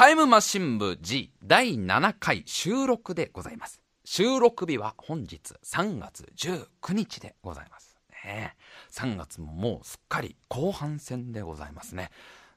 [0.00, 3.82] タイムマシン部 G 第7回収録でございます。
[4.06, 7.98] 収録日は本日3月19日でございます。
[8.24, 8.56] ね、
[8.90, 12.10] 3月ももうすっかり後半戦でございますね。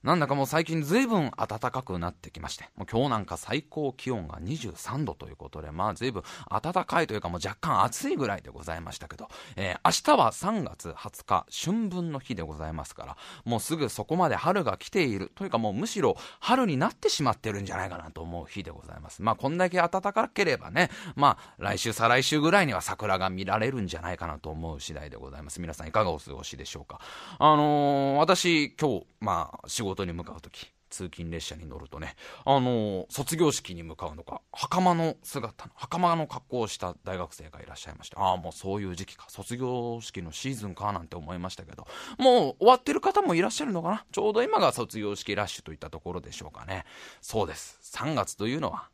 [0.03, 19.21] なんだかもう最近随分暖かくなってきまして、もう今日なんか最高気温が23度ということで、まあ随分暖かいというかもう若干暑いぐらいでございましたけど、えー明日は3月20日春分の日でございますから、もうすぐそこまで春が来ているというかもうむしろ春になってしまってるんじゃないかなと思う日でございます。
[19.21, 25.61] まあこんだけ暖かければね、まあ来週再来週ぐらいには桜が見られるんじゃないかなと思う次第でございます。
[25.61, 26.99] 皆さんいかがお過ごしでしょうか。
[27.39, 32.15] あのー私今日、まあ仕事に向かうとき、通勤列車に乗るとね、
[32.45, 41.87] あのー卒業式に向かうのか、袴の姿の、袴の格好をした大学生がいらっしゃいまして、ああ、もうそういう時期か、卒業式のシーズンかなんて思いましたけど、
[42.17, 44.05] もう終わってる方もいらっしゃるのかな？
[44.11, 46.85] ちょうど今が卒業式ラッシュといったところでしょうかね。
[47.21, 47.79] そうです。
[47.95, 48.89] 3月というのは、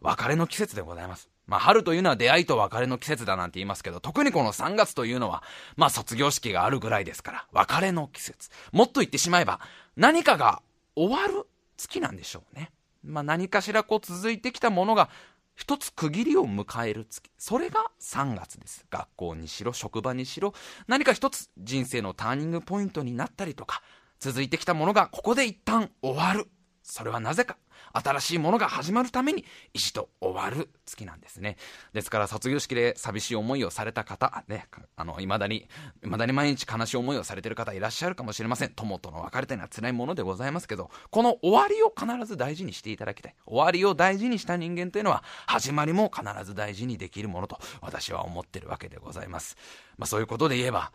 [0.00, 1.31] 別れの季節でございます。
[1.46, 5.42] まあ、春というのは出会いと別れの季節だなんて言いますけど、特にこの3月というのは、
[5.76, 8.50] まあ、卒業式があるぐらいですから、別れの季節。
[8.72, 9.60] もっと言ってしまえば、
[9.96, 10.62] 何かが
[10.94, 12.70] 終わる月なんでしょうね。
[13.04, 15.10] まあ、何かしらこう続いてきたものが、
[15.54, 17.30] 一つ区切りを迎える月。
[17.36, 18.86] それが3月です。
[18.90, 20.54] 学校にしろ、職場にしろ、
[20.86, 23.82] 何か一つ人生のターニングポイントになったりとか、
[24.18, 26.48] 続いてきたものがここで一旦終わる。
[26.82, 27.56] それはなぜか。
[27.92, 29.44] 新しいものが始まるために
[29.74, 31.56] 一度終わる月なんですね。
[31.92, 34.66] ですから卒業式で寂しい思いをされた方、ね、
[34.96, 35.68] あの、未だに、
[36.02, 38.70] 未だに毎日悲しい思いをされている方いらっしゃるかもしれません。
[38.70, 43.34] 友との別れというのは辛いものでございますけど、この終わりを必ず大事にしていただきたい。
[43.46, 49.56] 終わりを大事にした人間というのは、始まりも必ず大事にできるものと私は思っているわけでございます。
[49.98, 50.92] まあそういうことで言えば、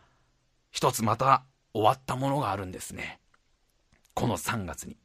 [0.72, 3.20] 一つまた終わったものがあるんですね。
[4.14, 4.98] この3月に。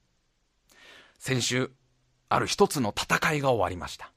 [1.24, 1.70] 先週、
[2.28, 4.10] ある一つの戦いが終わりました。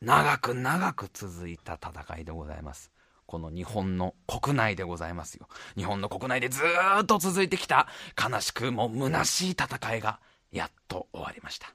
[0.00, 2.92] 長く長く続いた戦いでございます。
[3.26, 5.48] この日本の国内でございますよ。
[5.76, 6.62] 日本の国内でず
[7.02, 10.20] っと続いてきた悲しくも虚しい戦いが
[10.52, 11.74] やっと終わりました。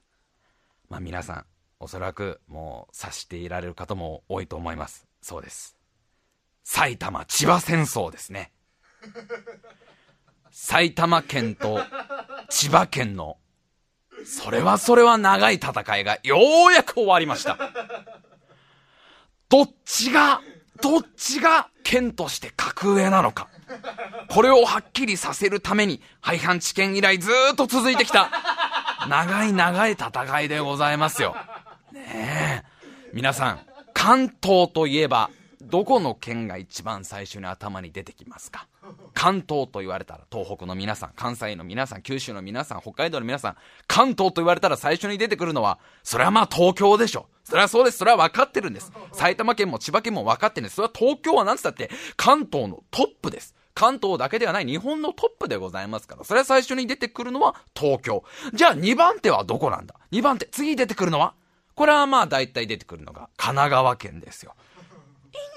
[0.88, 1.44] まあ皆さん、
[1.78, 5.06] おそらくもう察していられる方も多いと思います。
[5.20, 5.76] そうです。
[6.62, 8.52] 埼玉千葉戦争ですね。
[10.50, 11.78] 埼玉県と
[12.48, 13.36] 千葉県の
[14.24, 17.58] それはそれは長い戦いがようやく終わりました。
[19.48, 20.40] どっちが、
[20.82, 23.48] どっちが県として格上なのか。
[24.28, 28.30] これをはっきりさせるために、廃藩置県以来ずっと続いてきた、
[29.08, 31.36] 長い長い戦いでございますよ。
[31.92, 33.08] ねえ。
[33.12, 33.60] 皆さん、
[33.92, 35.30] 関東といえば、
[35.62, 38.66] どこの県が一番最初に頭に出てきますか？
[39.14, 43.56] 関東と言われたら、東北の皆さん、関西の皆さん、九州の皆さん、北海道の皆さん、
[43.86, 47.28] 関東と言われたら最初に出てくるのは、それはまあ東京でしょ。
[47.44, 47.98] それはそうです。
[47.98, 48.92] それは分かってるんです。
[49.12, 50.76] 埼玉県も千葉県も分かってるんです。
[50.76, 53.54] それは東京は何つったって、関東のトップです。
[53.74, 58.24] 関東だけではない日本のトップでございますから、それは最初に出てくるのは東京。
[58.52, 61.34] じゃあ2番手はどこなんだ ?2 番手、次出てくるのは？
[61.74, 64.54] これはまあ大体出てくるのが神奈川県ですよ。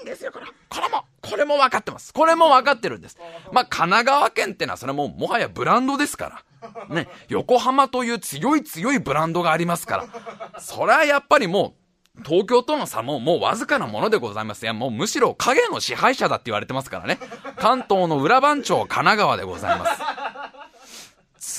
[0.00, 0.46] いんですよ、これ。
[0.46, 2.12] これも、これも分かってます。
[2.12, 3.18] これも分かってるんです。
[3.52, 6.94] まあ、神奈川県ってのはそれはもうもはやブランドですから。
[6.94, 10.08] ね、横浜という強い強いブランドがありますか
[10.52, 10.60] ら。
[10.60, 11.74] それはやっぱりも
[12.18, 14.64] う、東京との差ももうわずかなものでございます。
[14.64, 17.18] いや、もうむしろ影の支配者だって言われてますからね。
[17.56, 20.02] 関東の裏番長神奈川でございます。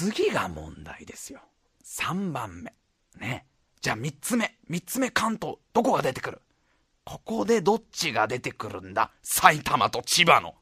[0.03, 1.39] 次が問題ですよ。
[1.85, 2.73] 3番目。
[3.19, 3.45] ね。
[3.81, 4.57] じゃあ3つ目。
[4.69, 5.55] 3つ目関東。
[5.73, 6.41] どこが出てくる？
[7.09, 9.09] ここでどっちが出てくるんだ？
[9.23, 10.53] 埼玉と千葉の。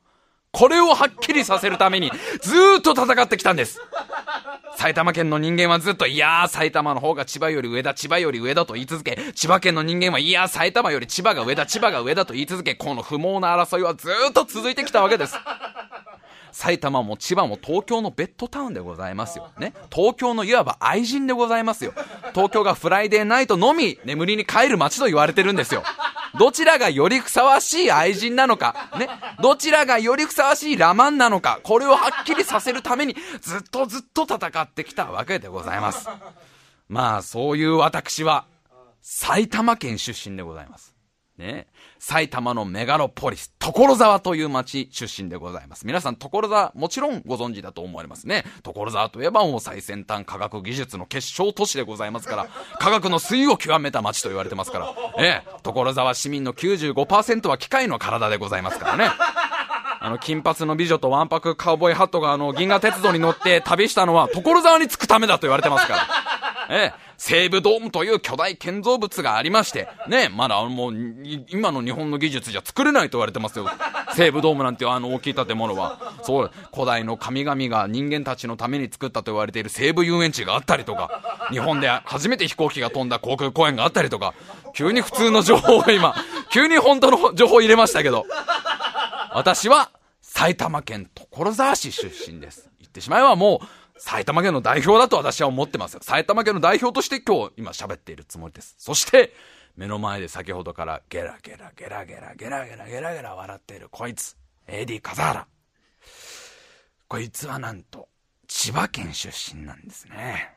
[0.54, 2.10] これをはっきりさせるために、
[2.42, 3.82] ずーっと戦ってきたんです。
[4.78, 15.36] 埼玉県の人間はずっと、いやー、埼玉の方が千葉より上だ、千葉より上だと言い続け、千葉県の人間は、いやー、埼玉より千葉が上だ、千葉が上だと言い続け、この不毛な争いはずーっと続いてきたわけです。
[16.54, 19.52] 埼玉も千葉も東京のベッドタウンでございますよ。
[19.60, 19.74] ね？
[19.94, 21.94] 東京のいわば愛人でございますよ。
[22.34, 25.84] 東京がフライデーナイトのみ眠りに帰る街と言われてるんですよ。
[26.38, 29.10] どちらがよりふさわしい愛人なのか、ね。
[29.42, 36.08] どちらがよりふさわしいラマンなのか、これをはっきりさせるためにずっとずっと戦ってきたわけでございます。
[36.90, 38.46] まあ、そういう私は、
[39.02, 40.96] 埼玉県出身でございます。
[41.38, 41.68] ね。
[42.08, 45.86] 埼玉のメガロポリス、所沢という町出身でございます。
[45.86, 48.46] 皆さん、所沢、もちろんご存知だと思われますね。
[48.64, 52.48] 所沢といえばもう最先端科学技術の結晶都市でございますから、
[52.80, 59.12] 科学の粋を極めた町と言われてますから、ええ、所沢市民の95%は機械の体でございますからね。
[60.00, 66.08] あの、金髪の美女とワンパクカウボーイハットがあの、銀河鉄道に乗って旅したのは、所沢に着くためだと言われてますから。
[66.70, 70.94] ええ、西武ドームという巨大建造物がありまして、ね、まだもう、
[71.50, 73.68] 今の日本の技術じゃ作れないと言われてますよ。
[74.16, 76.16] 西武ドームなんていうあの大きい建物は。
[76.24, 84.34] そう、古代の神々が人間たちのために作ったと言われている西武遊園地があったりとか、日本で初めて飛行機が飛んだ航空公園があったりとか、
[84.74, 86.16] 急に普通の情報を今、
[86.52, 88.26] 急に本当の情報を入れましたけど、
[89.34, 89.92] 私は
[90.22, 92.70] 埼玉県所沢市出身です。
[92.80, 93.68] 言ってしまえばもう、
[94.00, 96.00] 埼玉県の代表だと私は思ってますよ。
[96.04, 98.76] 埼玉県の代表として今日今喋っているつもりです。
[98.78, 99.34] そして、
[99.76, 104.36] 目の前で先ほどからゲラゲラゲラゲラゲラゲラゲラゲラ笑っているこいつ、
[104.68, 105.48] AD 笠原。
[107.08, 108.10] こいつはなんと、
[108.48, 110.57] 千葉県出身なんですね。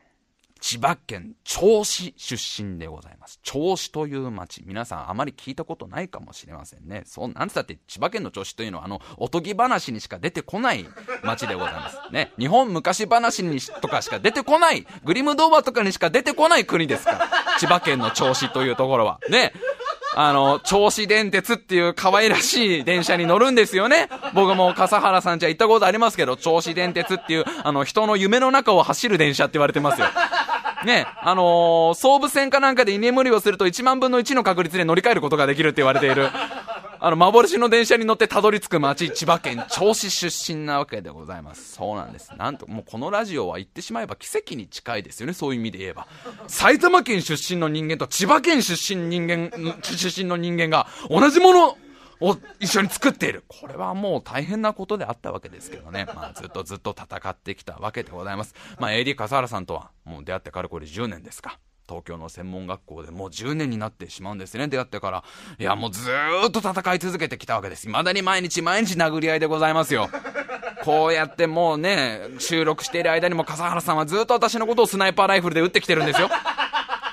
[0.61, 3.39] 千葉県銚子出身でございます。
[3.43, 7.01] 銚子という町、皆さんあまり聞いたことないかもしれませんね。
[7.05, 10.85] そう、なんつったって千葉県の銚子というのはあの、おとぎ話にしか出てこない
[11.23, 11.97] 町でございます。
[12.11, 12.31] ね。
[12.37, 17.29] 日本昔話にとかしか出てこない、グリム童話とかにしか出てこない国ですから。
[17.59, 19.19] 千葉県の銚子というところは。
[19.29, 19.53] ね。
[20.13, 24.09] あの、銚子電鉄っていう可愛らしい電車に乗るんですよね。
[24.33, 30.07] 僕も笠原さんじゃ行ったことありますけど、銚子電鉄っていう、あの、人の夢の中を走る電車って言われてますよ。
[30.85, 36.29] ね、あのー、総武線かなんかで居眠りをすると1万分の1の確率で乗り換えることができるって言われている、
[37.03, 41.73] あの、幻の電車に乗ってたどり着く町、千葉県銚子出身なわけでございます。
[41.73, 42.31] そうなんです。
[42.37, 46.05] なんと、もうこのラジオは言ってしまえば奇跡に近いですよね、そういう意味で言えば。
[46.47, 49.51] 埼玉県出身の人間と千葉県出身人間、
[49.81, 51.77] 出身の人間が同じもの
[52.21, 53.43] を一緒に作っている。
[53.47, 56.05] これはもう大変なことであったわけですけどね。
[56.15, 58.55] まあずっとずっと戦ってきたわけでございます。
[58.79, 61.59] まあ AD 笠原さんとはもう出会ってかれこれ10年ですか。
[61.87, 65.23] 東京の専門学校でもう10年になってしまうんですね、出会ってから。
[65.59, 67.87] いや、もうずーっと戦い続けてきたわけです。
[67.87, 70.09] 未だに毎日毎日殴り合いでございますよ。
[70.85, 76.29] こうやってもうね、収録している間にも笠原さんはずっと私のことをスナイパーライフルで撃ってきてるんですよ。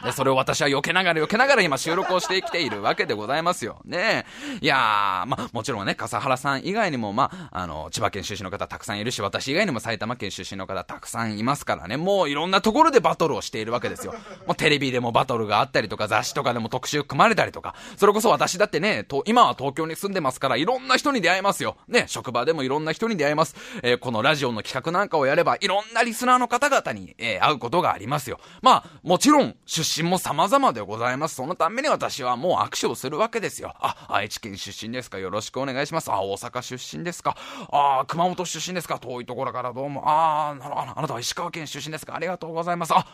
[0.05, 3.81] で、それを私は避けながら避けながら今収録をしてきているわけでございますよ。
[3.85, 4.25] ね
[4.61, 14.15] いやー、ま、もちろんね、笠原さん以外にも、まあ、あの、千葉県出身の方たくさんいるし、私以外にも埼玉県出身の方たくさんいますからね、もういろんなところでバトルをしているわけですよ。
[14.47, 21.77] もうテレビでもバトルがあったりとか、雑誌とかでも特集組まれたりとか、それこそ私だってね、と今は東京に住んでますから、いろんな人に出会えますよ。
[21.89, 23.57] ね、職場でもいろんな人に出会えます。
[23.83, 28.39] えー、このラジオの企画なんかをやれば、いろんなリスナーの方々に、えー、会うことがありますよ。
[28.63, 31.37] まあ、もちろん、出身も様々でございます。
[31.37, 33.75] そのために私はもう握手をするわけですよ。
[33.79, 35.19] あ、愛知県出身ですか？
[35.19, 36.11] よろしくお願いします。
[36.11, 37.37] あ、大阪出身ですか？
[37.71, 38.99] あ、熊本出身ですか？
[38.99, 40.03] 遠いところからどうも。
[40.07, 42.15] あなあ、あなたは石川県出身ですか？
[42.15, 42.95] ありがとうございます。
[42.95, 43.07] あ、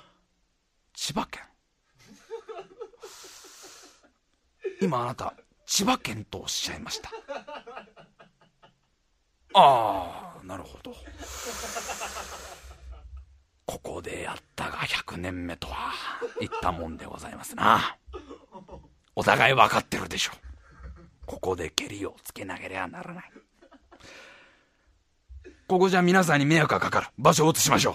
[0.95, 1.43] 千葉県。
[4.81, 5.35] 今あなた、
[5.67, 7.11] 千葉県とおっしゃいました。
[9.55, 10.93] ああ、なるほど。
[13.67, 15.93] ここでやったが100年目とは
[16.41, 17.97] 言ったもんでございますな。
[19.17, 20.33] お互い分かってるでしょ。
[21.27, 23.25] ここで蹴りをつけなければならない。
[25.67, 27.07] ここじゃ皆さんに迷惑がかかる。
[27.17, 27.95] 場所を移しましょう。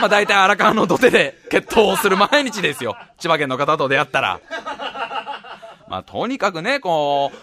[0.00, 2.96] まあ大体荒川の土手で決闘をする毎日ですよ。
[3.18, 4.40] 千葉県の方と出会ったら。
[5.88, 7.36] まあとにかくね、こう、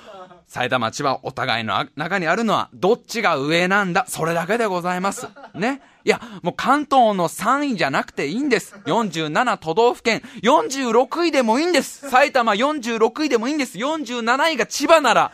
[0.48, 4.06] 埼玉、千葉、お互いの中にあるのは、どっちが上なんだ。
[4.07, 5.28] それだけでございます。
[5.56, 5.81] ね。
[6.06, 8.76] いや、もう関東の3位じゃなくていいんです。
[8.86, 12.10] 47都道府県、46位でもいいんです。
[12.10, 13.78] 埼玉46位でもいいんです。
[13.78, 15.31] 47位が千葉なら、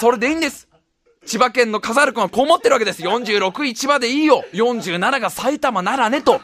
[0.00, 0.68] それでいいんです。
[1.26, 3.02] 千葉県の笠原君はこう思ってるわけです。
[3.02, 4.44] 46位千葉でいいよ。
[4.52, 6.40] 47が埼玉ならねと。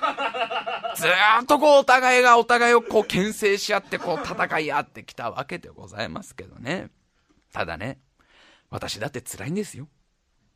[0.97, 6.91] ずーっとこうお互いがお互いをこう牽制し合ってこう戦い合ってきたわけでございますけどね。
[7.53, 7.99] ただね、
[8.71, 9.89] 私だって辛いんですよ。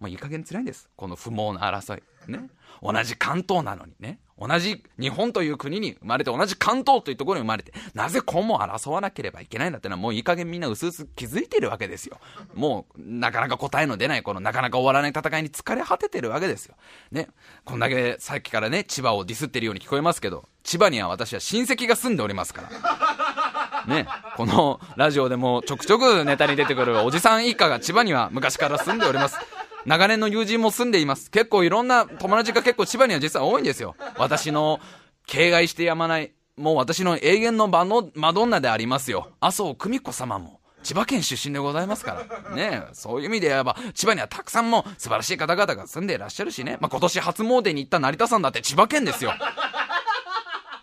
[0.01, 0.91] もういい加減辛いんです。
[0.97, 2.03] この不毛な争い。
[2.29, 2.51] ね。
[2.83, 4.19] 同じ関東なのにね。
[4.39, 12.19] 同じ日本という国に生まれて、同じ関東というところに生まれて、なぜこうも争わなければいけないんだってのはもういい加減みんな薄々気づいてるわけですよ。
[12.55, 16.75] もう、なかなか答えの出ない、このなかなか終わらない戦いに疲れ果ててるわけですよ。
[17.11, 17.29] ね。
[17.65, 23.87] こんだけさっきからね、千葉をディスってるように聞こえますけど、千葉には私は親戚が住んでおりますから。
[23.87, 24.07] ね。
[24.37, 29.39] このラジオでもちょくちょくネタに出てくるおじさん一家が千葉には昔から住んでおります。
[29.87, 31.31] 長年の友人も住んでいます。
[31.31, 33.95] 結構いろんな友達が結構千葉には実は多いんですよ。
[34.19, 34.81] 私の
[35.27, 39.31] 敬愛してやまない、もう私の永遠の場のマドンナでありますよ。
[39.41, 40.61] 麻生久美子様も。
[40.83, 42.55] 千葉県出身でございますから。
[42.55, 46.79] ねそういう意味で言えば、千葉にはたくさんも素晴らしい方々が住んでいらっしゃるしね。
[46.81, 49.33] まあ、今年初詣に行った成田さんだって千葉県ですよ。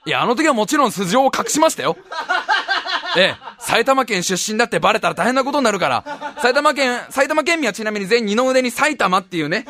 [0.06, 1.98] いや、あの時はもちろん素性を隠しましたよ。
[3.16, 6.04] ええ、埼玉県出身だってバレたら大変なことになるから、
[6.42, 9.66] 埼玉県、埼玉県民はちなみに全員二の腕に埼玉っていうね、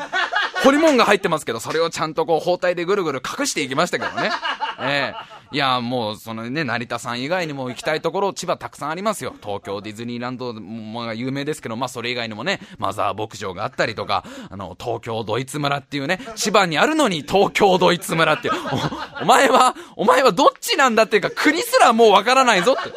[0.63, 4.32] 彫り物が入ってますけど、それをちゃんとこう包帯でぐるぐる隠していきましたけどね。
[4.80, 9.36] ええいや、もう、そのね、成田さん以外にも行きたいところ、千葉たくさんありますよ。
[9.39, 18.53] 東京ディズニーランドも有名ですけど、まあそれ以外にもね、マザー牧場があったりとか、あの、東京ドイツ村っていうね、千葉にあるのに東京ドイツ村っていう、
[19.22, 22.91] お前は、お前はどっちなんだっていうか、国すらもうわからないぞって。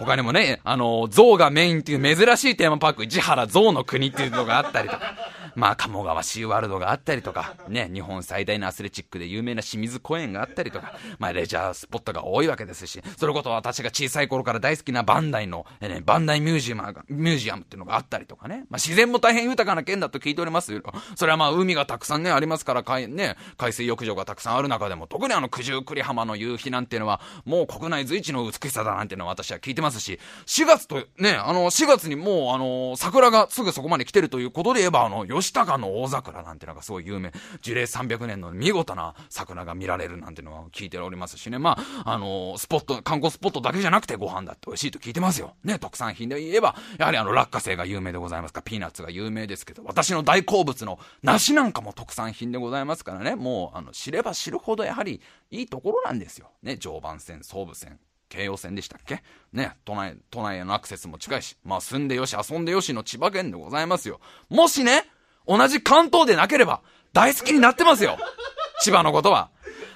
[0.00, 5.14] 他にもね、あの、象がメインっていう珍しいテーマパーク、市原象の国っていうのがあったりとか。
[5.56, 20.82] まあ、鴨川シーワールドがあったりとか、ね、日本最大のアスレチックで有名な清水公園があったりとか、まあ、レジャースポットが多いわけですし、それこそ私が小さい頃から大好きなバンダイの、えね、バンダイミュージアム、ミュージアムっていうのがあったりとかね、まあ、自然も大変豊かな県だと聞いておりますよ。
[21.16, 37.32] それはまあ、海がたくさんね、ありますから、海、ね、海水浴場がたくさんある中でも、特にあの、九十九里浜の夕日なんていうのは、もう国内随一の美しさだなんていうのは私は聞いてますし、4月と、ね、あの、4月にもう、あの、桜がすぐそこまで来てるということで言えば、あの、高の大桜なんてのがすごい有名。
[37.60, 41.58] 樹齢300年の見事な桜が見られるなんてのは聞いておりますしね。
[41.58, 45.54] まあ、あの、スポット、観光スポットだけじゃなくてご飯だって美味しいと聞いてますよ。
[45.64, 55.20] ね、特産品で言えば、やはりあの、落花生が有名でございますか、ピーナッツが有名ですけど、私の大好物の梨なんかも特産品でございますからね、もう、あの、知れば知るほどやはり
[55.50, 56.50] いいところなんですよ。
[56.62, 57.98] ね、常磐線、総武線、
[58.28, 59.22] 京葉線でしたっけ？
[59.52, 64.18] ね、都内、都内へのアクセスも近いし、まあ住んでよし、遊んでよしの千葉県でございますよ。
[64.48, 65.04] もしね、
[65.46, 66.80] 同じ関東でなければ、
[67.12, 68.18] 大好きになってますよ。
[68.80, 69.50] 千葉のことは。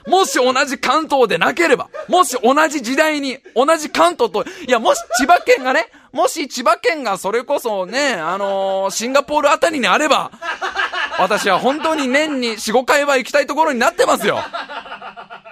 [0.07, 10.31] もし同じ関東でなければ、もし同じ時代に、同じ関東と、いや、もし千葉県がね、もし千葉県がそれこそね、あのー、シンガポールあたりにあれば、
[11.19, 14.39] 私は本当に年に4、5回は行きたいところになってますよ。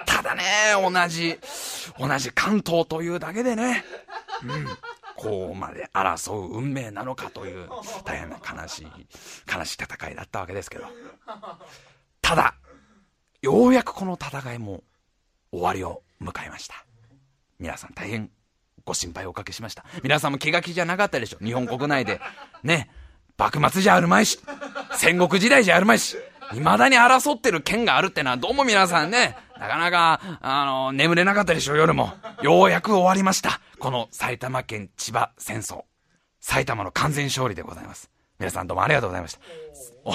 [0.05, 0.43] ただね、
[0.81, 1.37] 同じ、
[1.99, 3.85] 同じ関東というだけでね、
[4.43, 4.67] うん、
[5.17, 7.67] こうまで争う運命なのかという、
[8.05, 8.87] 大変な悲しい、
[9.51, 10.85] 悲しい戦いだったわけですけど。
[12.21, 12.55] ただ、
[13.41, 14.83] ようやくこの戦いも
[15.51, 16.85] 終わりを迎えました。
[17.59, 18.29] 皆さん大変
[18.85, 19.83] ご心配をおかけしました。
[20.03, 21.39] 皆さんも気が気じゃなかったでしょ。
[21.43, 22.21] 日本国内で。
[22.63, 22.89] ね、
[23.37, 24.39] 幕末じゃあるまいし、
[24.93, 26.15] 戦国時代じゃあるまいし、
[26.51, 32.13] 未だに争ってる県があるってのはどうも皆さんね、なかなか、あの、眠れなかったでしょ、夜も。
[32.41, 33.59] ようやく終わりました。
[33.79, 35.83] この埼玉県千葉戦争。
[36.39, 38.09] 埼玉の完全勝利でございます。
[38.39, 39.39] 皆さんどうもありがとうございました。
[40.05, 40.11] お、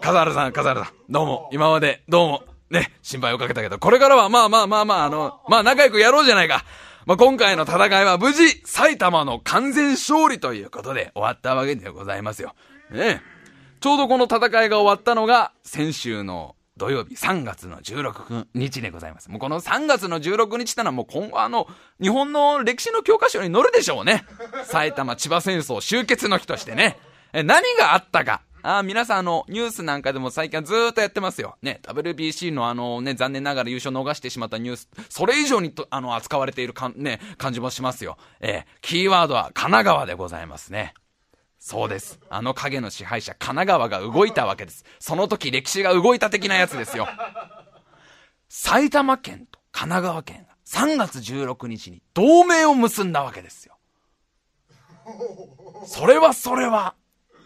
[0.00, 6.64] 笠原さん、笠原さん、どうも、今まで、どうも、ね、心配をかけたけど、これからはまあまあまあまあ、あの、まあ仲良くやろうじゃないか。
[7.06, 12.54] まあ今回の戦いは無事、埼玉の完全勝利ということで終わったわけでございますよ。
[12.90, 13.22] ね
[13.84, 19.30] ちょうどこの戦いが終わったのが、先週の土曜日3月の16日でございます。
[19.30, 21.66] もうこの3月の16日ってのはもう今後あの、
[22.00, 24.24] 日本の歴史の教科書に載るでしょうね。
[24.64, 26.96] 埼玉千葉戦争終結の日としてね。
[27.34, 28.40] え、何があったか。
[28.62, 31.58] あ皆さんあの、ニュースなんかでも最近はずっとやってますよ。
[31.60, 38.16] ね、WBC のあのね、残念ながら優勝逃してしまったニュース、それ以上にと、あの、扱われているかん、ね、感じもしますよ。
[38.40, 40.94] えキーワードは神奈川でございますね。
[41.66, 42.20] そうです。
[42.28, 44.84] あの影の支配者、神奈川が動いたわけです。
[44.98, 47.08] その時歴史が動いた的なやつですよ。
[48.50, 53.78] 埼玉県と神奈川県が3月16日に同盟を結んだわけですよ。
[55.86, 56.96] それはそれは、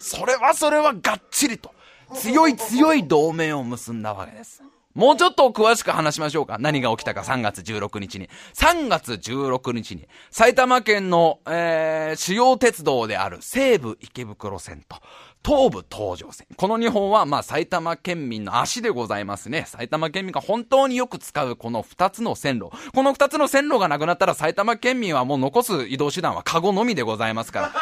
[0.00, 1.70] それはそれはがっちりと、
[2.12, 4.64] 強い強い同盟を結んだわけです。
[4.98, 6.56] もうちょっと詳しく話しましょうか。
[6.58, 8.28] 何が起きたか3月16日に。
[8.54, 14.96] 3月16日に、埼玉県の、えー、主要鉄道である西武池袋線と、
[15.44, 16.48] 東武東上線。
[16.56, 19.66] この2本は、まあ、埼玉県民の足でございますね。
[19.68, 22.70] 埼玉県民が本当によく使うこの2つの線路。
[22.92, 27.72] この2つの線路がなくなったら埼玉県民はもう残す移動手段はカゴのみでございますから。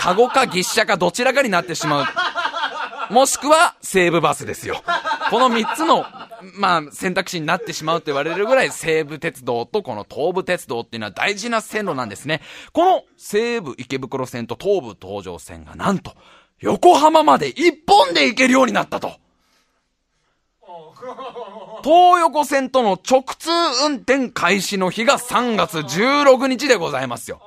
[0.00, 2.08] カゴか牛車かどちらかになってしま
[3.10, 3.12] う。
[3.12, 4.82] もしくは西武バスですよ。
[5.30, 6.06] この3つの
[6.54, 12.40] まあ、選択肢になってしまうと言われるぐらい西武鉄道とこの東武鉄道っていうのは大事な線路なんですね。
[12.72, 16.14] この西武池袋線と東武東上線がなんと、
[16.60, 19.12] 横浜まで一本で行けるようになったと。
[21.84, 23.50] 東横線との直通
[23.86, 27.40] 運転開始の日が3月16日でございますよ。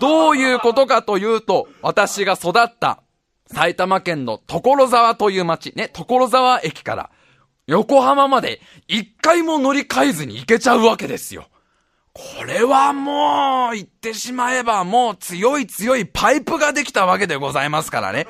[0.00, 3.02] どういうことかというと、私が育った
[3.46, 7.10] 埼玉県の所沢という町、ね、所沢駅から
[7.66, 11.48] 横浜まで一回も乗り換えずに行けちゃうわけですよ。
[12.12, 18.26] これはもう、言ってしまえばもう強い強いパイプができたわけでございますからね。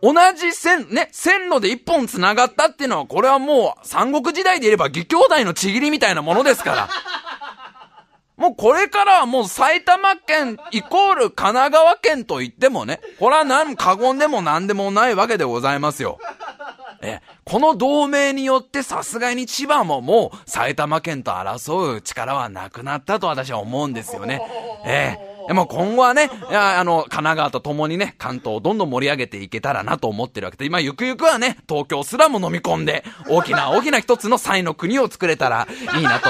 [0.00, 6.88] 同じ線、ね、線路で一本繋がったっていうのは、これはもう三国時代で言えば義兄弟のちぎりみたいなものですから。
[8.36, 16.18] もうこれからはもう埼玉県イコール神奈川県と言ってもね、これは何、過言でも何でもないわけでございますよ。
[17.00, 24.40] え、この同盟によってさすがに千葉ももう埼玉県と争う力はなくなったと私は思うんですよね。
[24.84, 36.28] ええでも今後はね、あの、神奈川と共にね、関東をどんどん盛り上げていけたらなと思ってるわけで、今、ゆくゆくはね、東京すらも飲み込んで、大きな 大きな一つの際の国を作れたらいいなと、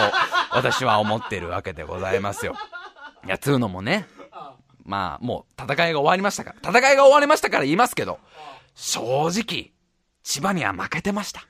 [0.52, 2.54] 私は思ってるわけでございますよ。
[3.26, 4.06] いや、つうのもね、
[4.84, 8.20] まあ、もう戦いが終わりましたから、戦いが終わりましたから言いますけど、
[8.76, 9.72] 正直、
[10.28, 11.40] 千葉には負けてました。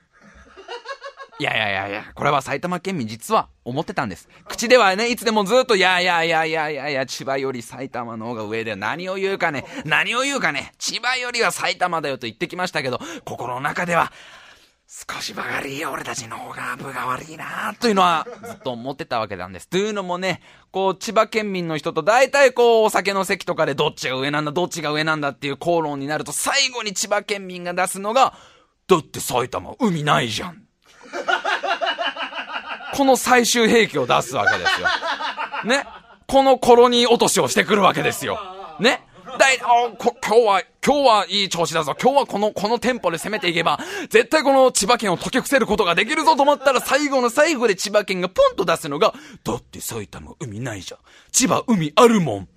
[1.37, 4.29] いやいやいやいや、これは埼玉県民実は思ってたんです。
[4.47, 14.13] 口ではね、いつでもずっと、いやいやいやいやいやいや、千葉より埼玉の方が上で何を言うかね、何を言うかね、千葉よりは埼玉だよと言ってきましたけど、心の中では、
[14.87, 19.67] 少しばかり俺たちの方が分が悪いなというのはずっと思ってたわけなんです。
[19.67, 28.33] というのもね、こう千葉県民の人と大体こうお酒の席とかでどっちが上なんだ、どっちが上なんだっていう口論になると最後に千葉県民が出すのが、
[28.89, 30.63] だって埼玉海ないじゃん。
[32.95, 34.87] この最終兵器を出すわけですよ。
[35.63, 35.85] ね？
[36.27, 38.39] このコロニー落としをしてくるわけですよ。
[38.79, 39.05] ね？
[39.37, 41.95] だい、あこ、今日は、今日はいい調子だぞ。
[42.01, 43.79] 今日はこの、このテンポで攻めていけば、
[44.09, 50.99] 絶対この千葉県を解き伏せることができるぞと思ったら、最後の最後で千葉県がポンと出すのが、だって埼玉海ないじゃん。
[51.31, 52.39] 千葉海あるもん。
[52.39, 52.47] ね？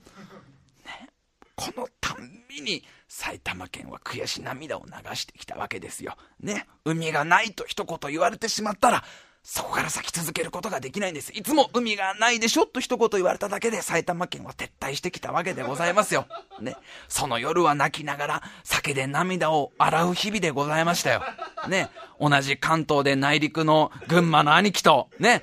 [1.56, 2.82] このたんびに、
[3.14, 6.16] 埼玉県は悔し涙を流してきたわけですよ。
[6.40, 6.66] ね。
[6.86, 9.04] 海がないと一言言われてしまったら、
[9.42, 11.30] そこから先続けることができないんです。
[11.34, 16.26] いつも海がないでしょと一言言われただけで埼玉県は撤退してきたわけでございますよ。
[16.58, 16.74] ね。
[17.06, 21.22] その夜は泣きながら酒で涙を洗う日々でございましたよ。
[21.68, 21.90] ね。
[22.18, 25.42] 同じ関東で内陸の群馬の兄貴と、ね。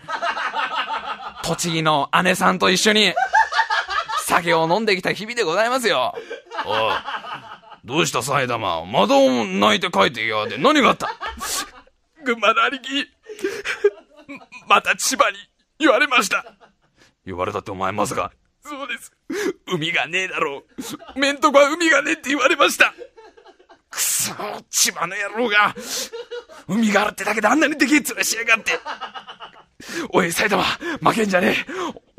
[1.44, 3.14] 栃木の姉さんと一緒に
[4.26, 6.16] 酒を飲んできた日々でございますよ。
[6.66, 7.49] おい。
[7.90, 11.10] どうした埼玉まだ泣いて帰ってきやがって何があった？
[12.24, 13.08] 群馬の兄貴
[14.68, 15.38] また千葉に
[15.80, 16.46] 言われました。
[17.26, 18.32] 言われたってお前まさか。
[18.64, 19.12] そうです。
[19.66, 20.64] 海がねえだろ
[21.16, 21.20] う。
[21.20, 22.94] めんとこは海がねえって言われました。
[23.90, 24.34] くそ
[24.70, 25.76] 千葉の野郎が。
[26.68, 28.74] 海があるってだけであんなにでけえ面しやがって。
[30.14, 31.66] おい、埼玉、負けんじゃねえ。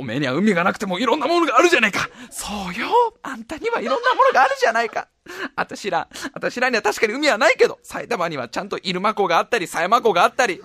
[0.01, 2.09] おめえには海がなくてもいろんなものがあるじゃねえか。
[2.31, 2.89] そうよ。
[3.23, 5.09] あんたにはいろんなものがあるじゃないか。
[5.55, 10.63] あたしら、あたしらには確かに海はないけど、埼玉にはちゃんと入間湖があったり、狭山湖があったり、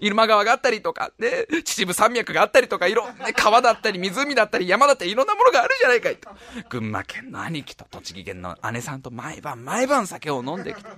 [0.00, 6.30] 入間川があったりとか、ね、秩父山脈があったりとか、いろ、ね、川だったり、湖だったり、山だったり、いろんなものがあるじゃないかいと。
[6.68, 10.90] 群馬県の兄貴と栃木県の姉さんと毎晩毎晩酒を飲んできた。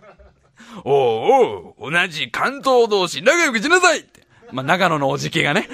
[0.84, 4.22] おうおう、同じ関東同士仲良くしなさいって。
[4.52, 5.68] まあ、長野のおじきがね。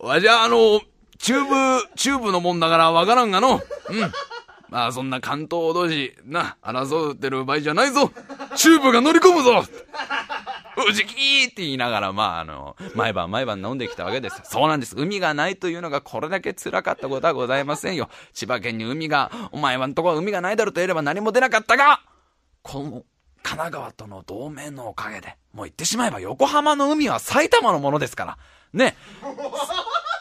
[0.00, 0.80] わじゃあ、あの、
[1.18, 3.54] チューブ、チューブのもんだからわからんがの。
[3.54, 4.12] うん。
[4.70, 8.10] まあ、そんな関東同士、な、争ってる場合じゃないぞ。
[8.54, 9.64] チューブが乗り込むぞ
[10.86, 14.40] うじきーって言いながら、まあ、あの、毎晩毎晩飲んできたわけです。
[14.44, 14.94] そうなんです。
[14.96, 18.08] 海がないというのがこれだけ辛かったことはございませんよ。
[18.32, 22.02] 千葉県に海が、お前はんとこは海がないだろうと言えれば何も出なかったが、
[22.62, 22.90] この、
[23.42, 28.38] 神奈川との同盟のおかげで、もう言ってしまえば横浜の海は埼玉のものですから。
[28.72, 28.96] ね。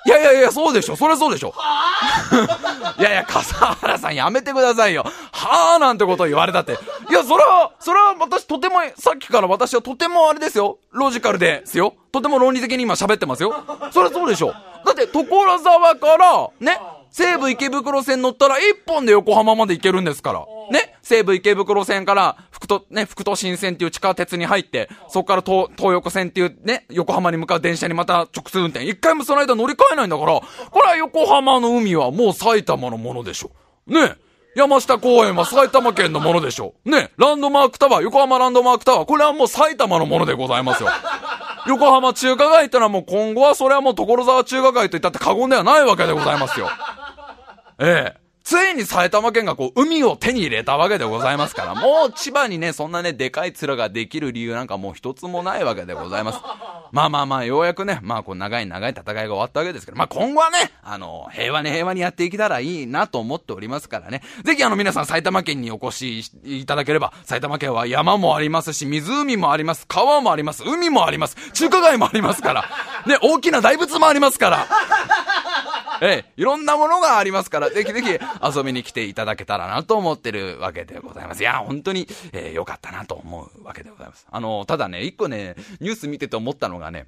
[0.06, 0.96] いやいやいや、そうでしょ。
[0.96, 1.54] そりゃそうでしょ。
[2.98, 5.04] いやいや、笠原さんやめてくださいよ。
[5.34, 6.80] はぁなんてことを言われたって。
[7.10, 10.78] いや、それは、それは私とても、さっきから私はとてもあれですよ。
[10.92, 11.94] ロジカルですよ。
[12.14, 13.54] とても論理的に今喋ってますよ。
[13.92, 14.54] そりゃそうでしょ。
[14.86, 16.80] だって、所沢から、ね、
[17.18, 20.46] 西武池袋線乗ったら一本で横浜まで行けるんですから。
[20.70, 20.96] ね？
[21.02, 28.86] 西武池袋線から福都、ね、福都新線っていう地下鉄に入って、そこから東、東横線っていうね、横浜に向かう電車にまた直通運転。
[28.86, 33.50] 一回もその間乗り換えないんだから、これは横浜の海はもう埼玉のものでしょ。
[33.88, 34.16] ね？
[34.56, 36.76] 山下公園は埼玉県のものでしょ。
[36.86, 37.10] ね？
[37.18, 40.90] ランドマークタワー、横浜ランドマークタワー、これはもう埼玉のものでございますよ。
[41.66, 46.70] 横浜中華街ってのはもう今後はそれはもう所沢中華街といったって過言ではないわけでございますよ。
[47.80, 48.28] ええ。
[48.48, 56.40] ついに埼玉県がこう、海を手に入れたわけでございますから、 もう千葉にね、そんなね、でかい面ができる理由なんかもう一つもないわけでございます。
[56.94, 64.22] まあまあまあ、ようやくね、まあこう、長い長い戦いが終わったわけですけど、まあ今後はね、あの、平和に平和にやっていけたらいいなと思っておりますからね。
[64.46, 72.64] ぜひあの皆さん埼玉県にお越しいただければ、埼玉県は山もありますし、湖もあります、川もあります、海もあります、中華街もありますから、
[73.08, 74.68] ね、大きな大仏もありますから、
[76.02, 78.08] ええ、いろんなものがありますから、ぜひぜひ
[78.58, 81.42] 遊びに来ていただけたらなと思ってるわけでございます。
[81.42, 84.28] いや、本当に、えー、よかったなと思うわけでございます。
[84.30, 87.08] あの、ただね、一個ね、ニュース見てて思ったのがね、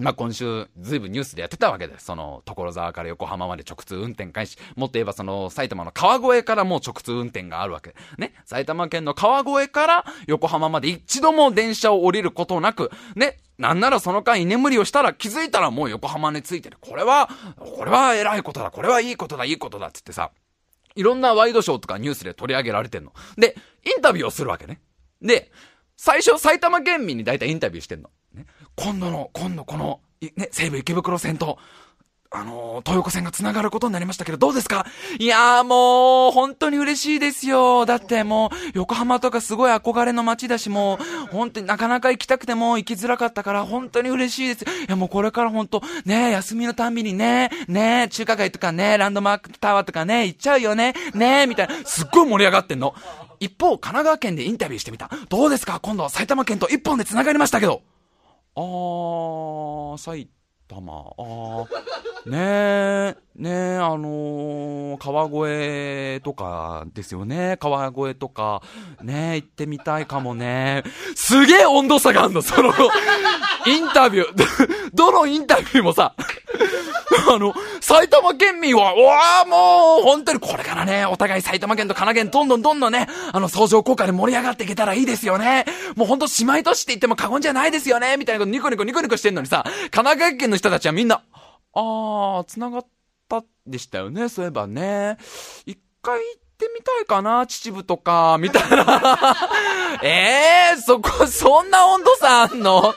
[0.00, 2.06] まあ、今週、ずいぶんニュースでやってたわけです。
[2.06, 4.56] その、所沢から横浜まで直通運転開始。
[4.76, 7.94] もっと言えば、その、埼玉の川越からもう直通運転があるわけ。
[8.18, 8.34] ね。
[8.44, 13.38] 埼玉県の川越から横浜まで一度も電車を降りることなく、ね。
[13.58, 16.78] なんならその間居眠りをしたら気づいたらもう横浜に着いてる。
[16.80, 18.70] これは、これは偉いことだ。
[18.70, 19.90] これはいいことだ、いいことだ。
[19.92, 20.30] つってさ、
[20.94, 23.12] いろんなワイドショーとかニュースで取り上げられてんの。
[23.36, 24.80] で、インタビューをするわけね。
[25.20, 25.52] で、
[25.96, 28.10] 最初埼玉県民に大体インタビューしてんの。
[28.82, 31.58] 今度の、今度この、ね、西武池袋線と、
[32.32, 34.86] あのー、東横線が繋がることになりましたけど、どうですか？
[35.18, 37.86] いやーもう、本当に嬉しいですよ。
[37.86, 44.64] だってもう、横浜とかすごい憧れの街だし、もう、本当になかなか行きたくても行きづらかったから、本当に嬉しいです。
[44.64, 52.94] いやもうこれから本当、ね休みのたんびにね、ね中華街とかね、ランドマークタワーとかね、行っちゃうよね、ねみたいな、すっごい盛り上がってんの。
[53.40, 55.10] 一方、神奈川県でインタビューしてみた。
[55.28, 55.80] どうですか？
[55.80, 57.82] 今度は埼玉県と一本で繋がりましたけど。
[58.62, 60.28] ああ、埼
[60.70, 61.66] 玉、あ、
[62.26, 67.56] ねえ、ねえ、あのー、川越とかですよね。
[67.58, 68.62] 川越とか、
[69.02, 70.84] ねえ、行ってみたいかもね。
[71.16, 72.72] すげえ温度差があんの、その、
[73.66, 74.34] インタビュー。
[74.94, 76.14] どのインタビューもさ、
[77.28, 85.64] あの、埼玉県民は、うわもう、本当にこれからね、お互い埼玉県と神奈川県どんどんどんどんね、あの、相乗効果で盛り上がっていけたらいいですよね。
[85.96, 91.22] もうほんと姉妹都市って言っても過言じゃないですよね、みたいなことニコニコニコニコしてんのにさ、神奈川県の人たちはみんな、
[91.74, 92.86] あー、繋がっ
[93.28, 95.16] たでしたよね、そういえばね。
[95.66, 99.98] 一回行ってみたいかな、秩父とか、みたいな。
[100.02, 102.94] え えー、そこ、そんな温度差あんの？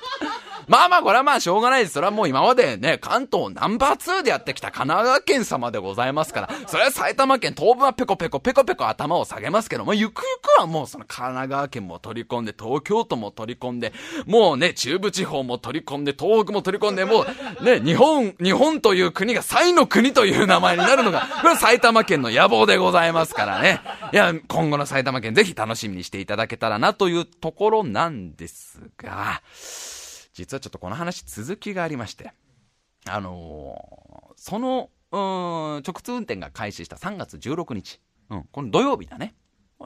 [0.67, 1.93] まあまあ、これはまあ、しょうがないです。
[1.93, 13.93] それはもう今までね、関東ナンバー2でやってきた神奈川県様でございますから、それは埼玉県東部はペコペコペコペコ頭を下げますけども、ゆくゆくはもうその神奈川県も取り込んで、東京都も取り込んで、
[14.25, 17.25] もうね、中部地方も取り込んで、東北も取り込んで、も
[17.61, 23.81] う、ね、日本、日本という国が才の国という名前になるのが、これは埼玉県の野望でございますからね。
[24.11, 29.41] いや、今後の埼玉県ぜひ楽しみにしていただけたらなというところなんですが、
[30.33, 32.33] 実はちょっとこの話続きがありまして、
[33.05, 35.19] あのー、その、うん、
[35.85, 39.35] 直通運転が開始した3月16日、うん、この土曜日だね。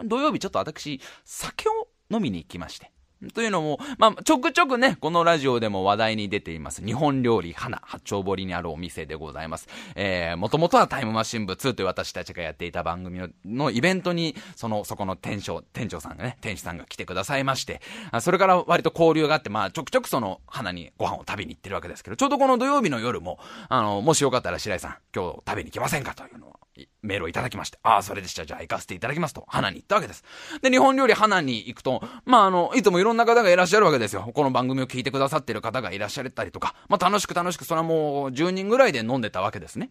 [0.05, 2.91] 土曜日ちょっと私、酒を飲みに行きまして。
[3.33, 9.67] というのも、まあ、ちょくちょくね、このラジオでも話題に出ています、日本料理花、八丁堀にあるお店でございます。
[9.95, 26.59] えー、もともとはタイムマシン部2という私たちがやっていた番組のイベントに、その、そこの店長、店長さんがね、店主さんが来てくださいまして、あそれから割と交流があって、まあ、ちょくちょくその、花にご飯を食べに行ってるわけですけど、ちょうどこの土曜日の夜も、あの、もしよかったら白井さん、今日食べに来ませんかというのを
[27.01, 28.45] メールをいただきまして、ああ、それでした。
[28.45, 30.23] じゃあ行かせていただきますと、花に行ったわけです。
[30.61, 34.29] で、日本料理花に行くと、まあ、あの、いつもいろんな方がいらっしゃるわけですよ。
[34.33, 39.89] この番組を聞いてくださっている方がいらっしゃったりとか、まあ、楽しく楽しく、それはもう10人ぐらいで飲んでたわけですね。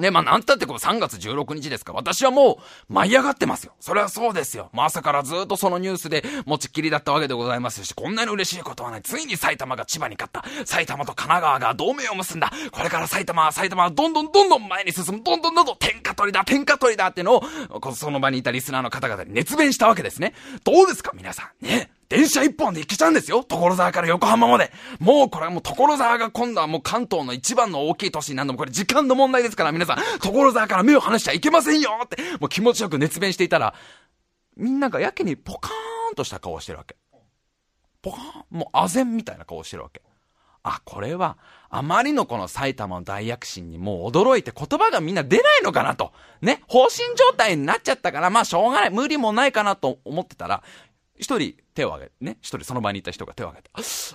[0.00, 1.92] ね、まあ、なんたってこの3月16日ですか。
[1.92, 3.72] 私はもう、舞い上がってますよ。
[3.80, 4.70] それはそうですよ。
[4.72, 9.02] まあ、朝からずっとそのニュースで持ちっきりだったわけでございますし、こんなに嬉しいことはない。
[9.02, 10.44] ついに埼玉が千葉に勝った。
[10.66, 12.50] 埼玉と神奈川が同盟を結んだ。
[12.72, 15.22] これから埼玉は埼玉はどんどんどんどん前に進む。
[15.22, 17.42] どんどんどんどん天下取りだ、天下取りだってのを、
[17.94, 20.34] その場にいたリスナーの方々に熱弁したわけですね。
[20.64, 21.64] どうですか皆さん。
[21.64, 21.90] ね。
[22.10, 23.44] 電車一本で行けちゃうんですよ。
[23.44, 24.72] 所沢から横浜まで。
[24.98, 33.74] もうこれはもう所沢が今度はもう関東の一番の大きい都市になるのもこれ時間の問題ですから皆さん、所沢から目を離しちゃいけませんよって、もう気持ちよく熱弁していたら、
[34.56, 36.96] みんながやけにポカーンとした顔をしてるわけ。
[38.02, 40.02] ポカーンもうあぜんみたいな顔をしてるわけ。
[40.64, 46.12] あ、これは、あまりのこの埼玉の大躍進にもう驚いて言葉がみんな出ないのかなと。
[46.42, 50.64] ね、放心状態になっちゃったから、まあしょうがない、無理もないかなと思ってたら、
[51.20, 53.70] 一人手を挙げ、ね、一人その場にいた人が手を挙げて、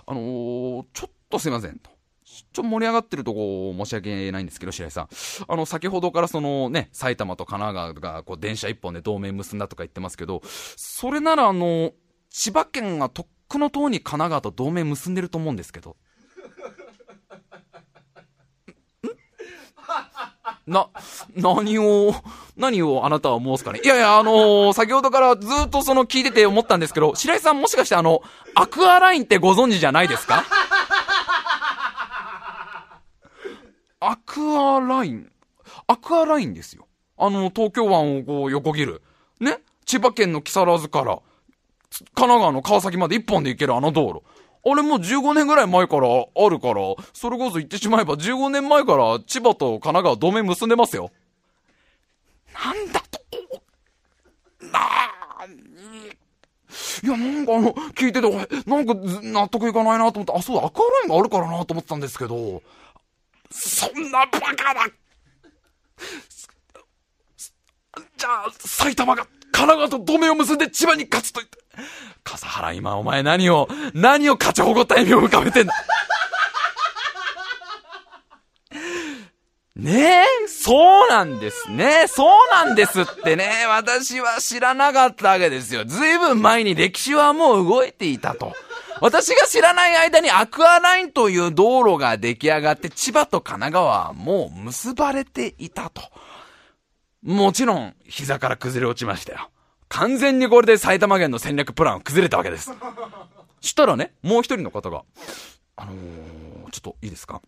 [0.05, 1.89] あのー、ちょっとすいません、と。
[2.23, 5.09] ちょっと盛り上がってるとこ申し訳ないんですけど、白井さん。
[5.47, 11.91] あの、先ほどからそのね、埼玉と神奈川がこう電車一本で同盟結んだとか言ってますけど、それならあの、
[12.29, 15.97] 千葉県がとっくの塔に神奈川と同盟結んでると思うんですけど。
[20.67, 20.89] な、
[21.35, 22.15] 何を、
[22.57, 23.81] 何をあなたは申すかね。
[23.83, 28.21] いやいや、あのー、先ほどからずっとその聞いてて思ったんですけど、白井さんもしかしてあの、
[28.55, 30.43] アクアラインってご存知じゃないですか？
[33.99, 35.31] アクアライン？
[35.87, 36.87] アクアラインですよ。
[37.17, 39.03] あの、東京湾をこう横切る。
[39.39, 39.59] ね？
[39.85, 41.19] 千葉県の木更津から、
[42.15, 44.23] 神奈川の川崎まで一本で行けるあの道路。
[44.67, 46.81] あれもう15年ぐらい前からあるから、
[47.13, 51.11] それこそ言ってしまえば15年前から千葉と神奈川同盟結んでますよ。
[52.51, 53.19] なんだと、
[54.71, 56.07] なに、
[57.03, 58.29] いや、なんかあの、聞いてて、
[58.67, 62.63] なんか納得いかないなと思って、あ、そうだ、アクアラインがあるからなと思ってたんですけど、
[63.51, 64.87] そんなバカな
[68.17, 71.64] じゃあ、埼玉が神奈川と同盟を結んで千葉に勝つと言って。
[72.23, 75.73] 笠原今お前何を、何を勝ち誇った笑みを浮かべてんだ。
[79.75, 82.07] ねえ、そうなんですね。
[82.07, 83.65] そうなんですってね。
[83.67, 85.83] 私は知らなかったわけですよ。
[85.83, 88.53] ずいぶん前に歴史はもう動いていたと。
[89.01, 96.01] 私が知らない間にアクアラインという道路が出来上がって千葉と神奈川はもう結ばれていたと。
[97.21, 99.49] もちろん膝から崩れ落ちましたよ。
[99.89, 102.71] 完全にこれで埼玉県の戦略プラン崩れたわけです。
[103.61, 105.03] したらね、もう一人の方が、
[105.75, 107.41] あのー、ちょっといいですか？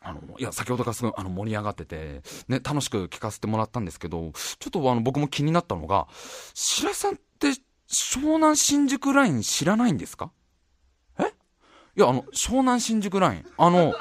[0.00, 6.06] あの、いや、先ほどからすごい、あの、盛り上がってて、ね、楽しく聞かせてもらったんですけど、ちょっとあの、僕も気になったのが、
[6.54, 7.48] 白井さんって、
[7.90, 10.30] 湘南新宿ライン知らないんですか？
[10.30, 10.37] え
[11.98, 13.44] いや、あの、湘南新宿ライン。
[13.56, 13.92] あの、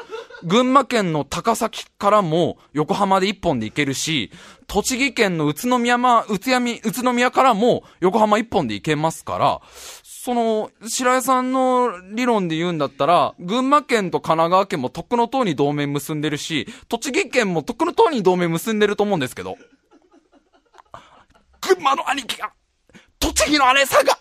[0.44, 4.32] 群馬県の高崎からも横浜で一本で行けるし、
[4.68, 9.62] 栃木県の宇都宮、ま、宇都宮、宇都宮からも横浜一本で行けますから、
[10.04, 19.58] その、白井さんの理論で言うんだったら、群馬県と神奈川県もとっくの塔に同盟結んでるし、栃木県もとっくの塔に同盟結んでると思うんですけど。
[21.62, 22.52] 群馬の兄貴が、
[23.18, 24.20] 栃木の姉さんが、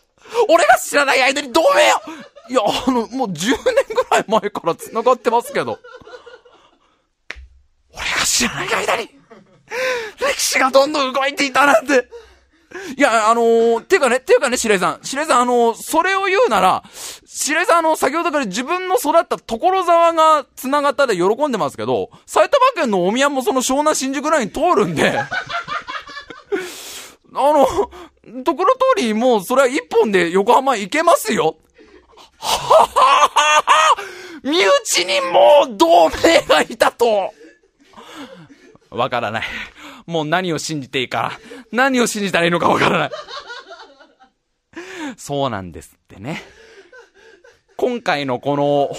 [0.49, 2.01] 俺が知らない間に同盟よ
[2.49, 3.59] いや、あの、もう10年
[3.95, 5.79] ぐらい前から繋がってますけど。
[7.93, 9.11] 俺が知らない間に、
[10.21, 12.09] 歴史がどんどん動いていたなんて。
[12.97, 15.01] いや、あのー、ていうかね、ていうかね、白井さん。
[15.03, 16.83] 白井さん、あのー、それを言うなら、
[17.25, 25.29] 白井さん、あの、先ほどから自分の育った所沢が繋がったで喜んでますけど、埼玉県の大宮もその湘南新宿ライン通るんで、 あ
[27.35, 27.67] の、
[28.45, 31.57] ところ通り、もうそれは一本で横浜行けますよ。
[32.39, 33.97] はははは
[34.43, 37.33] 身内にもう同盟がいたと。
[38.91, 39.45] わからない。
[40.07, 41.33] もう何を信じていいか、
[41.73, 43.11] 何を信じたらいいのかわからない。
[45.17, 46.43] そうなんですってね。
[47.77, 48.97] 今回のこの、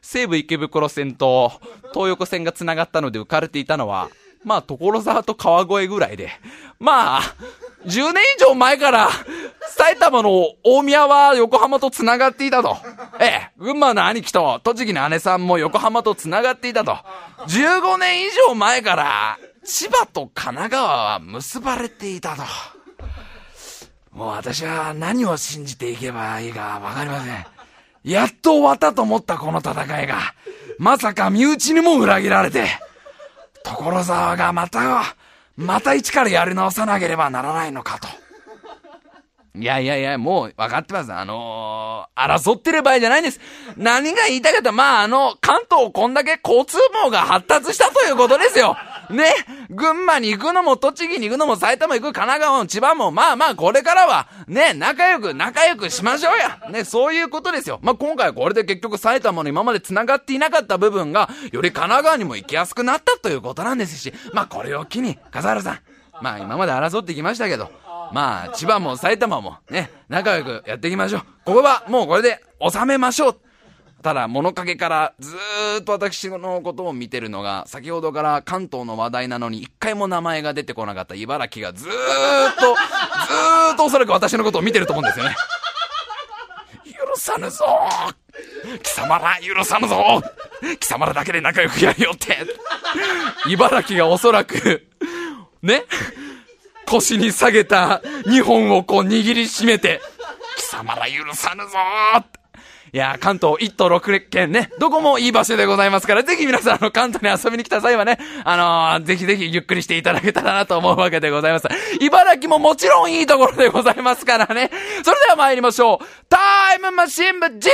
[0.00, 1.52] 西武池袋線と
[1.92, 4.10] 東横線が繋がったので浮かれていたのは、
[4.44, 6.30] まあ、所沢と川越ぐらいで、
[6.78, 7.20] まあ、
[7.84, 9.08] 10年以上前から、
[9.76, 12.76] 埼玉の大宮は横浜と繋がっていたと。
[13.20, 16.96] ええ、群馬の兄貴と栃木の姉さんも横浜と繋がっていたと。
[17.46, 22.42] 15年以上前から、千葉と神奈川は結ばれていたと。
[24.12, 27.46] もう私は何を信じていけばいいかわかりません。
[28.04, 30.18] やっと終わったと思ったこの戦いが、
[30.78, 32.66] まさか身内にも裏切られて、
[33.64, 35.16] 所沢がまた、
[35.56, 38.08] また一からやり直さなければならないのかと。
[39.54, 41.12] いやいやいや、もう分かってます。
[41.12, 43.40] あのー、争ってる場合じゃないんです。
[43.76, 48.76] 何が言いたかったまあ、あの、関東こんだけ交通網が発達したということですよ。
[49.12, 49.30] ね、
[49.70, 56.70] 群馬に行くのも、栃木に行くのも、埼玉行く、神奈川も、千葉も、まあまあ、これからは、ね、仲良く、仲良くしましょうや。
[56.70, 57.78] ね、そういうことですよ。
[57.82, 65.78] まあ今回はこれで結局埼玉の今まで繋がっていなかった部分が、より神奈川にも行きやすくなったということなんですし、まあこれを機に、笠原さん、
[66.20, 67.70] まあ今まで争ってきましたけど、
[68.12, 71.20] まあ千葉も埼玉もね、仲良くやっていきましょう。
[71.44, 73.40] ここはもうこれで収めましょう。
[74.02, 81.92] ただ、物陰からずーっと私のことを見てるのが、先ほどから関東の話題なのに一回も名前が出てこなかった茨城がずーっ
[82.56, 85.36] と、ずーっとおそらく私のことを見てると思うんですよね。
[86.84, 87.64] 許さぬぞ
[88.82, 90.22] 貴様ら許さぬぞ
[90.80, 92.36] 貴様らだけで仲良くやるよって。
[93.48, 94.86] 茨城がおそらく、
[95.62, 95.84] ね？
[96.86, 100.00] 腰に下げた2本をこう握りしめて、
[100.56, 101.78] 貴様ら許さぬぞ
[102.18, 102.41] って
[102.94, 111.68] いや、関東1都6県ね、どこもいい場所でございますから、ぜひ皆さん、あの、関東に遊びに来た際はね、あのー、ぜひぜひゆっくりしていただけたらなと思うわけでございます。
[112.02, 114.70] 茨城ももちろんいいところでございますからね。
[115.02, 116.06] それでは参りましょう。
[116.28, 116.36] タ
[116.74, 117.70] イムマシン部 G!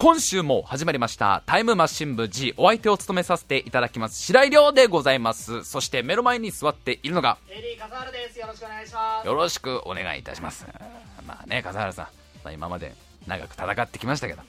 [0.01, 5.65] 今週も始まりましたタイムマシン部 G お相手を務めさせていただきます白井亮でございます。
[5.65, 8.39] そして目の前に座っているのがエリー笠原です。
[8.39, 9.27] よろしくお願いします。
[9.27, 10.65] よろしくお願いいたします。
[11.27, 12.05] まあね笠原さん、
[12.45, 12.95] まあ、今まで
[13.27, 14.41] 長く戦ってきましたけど、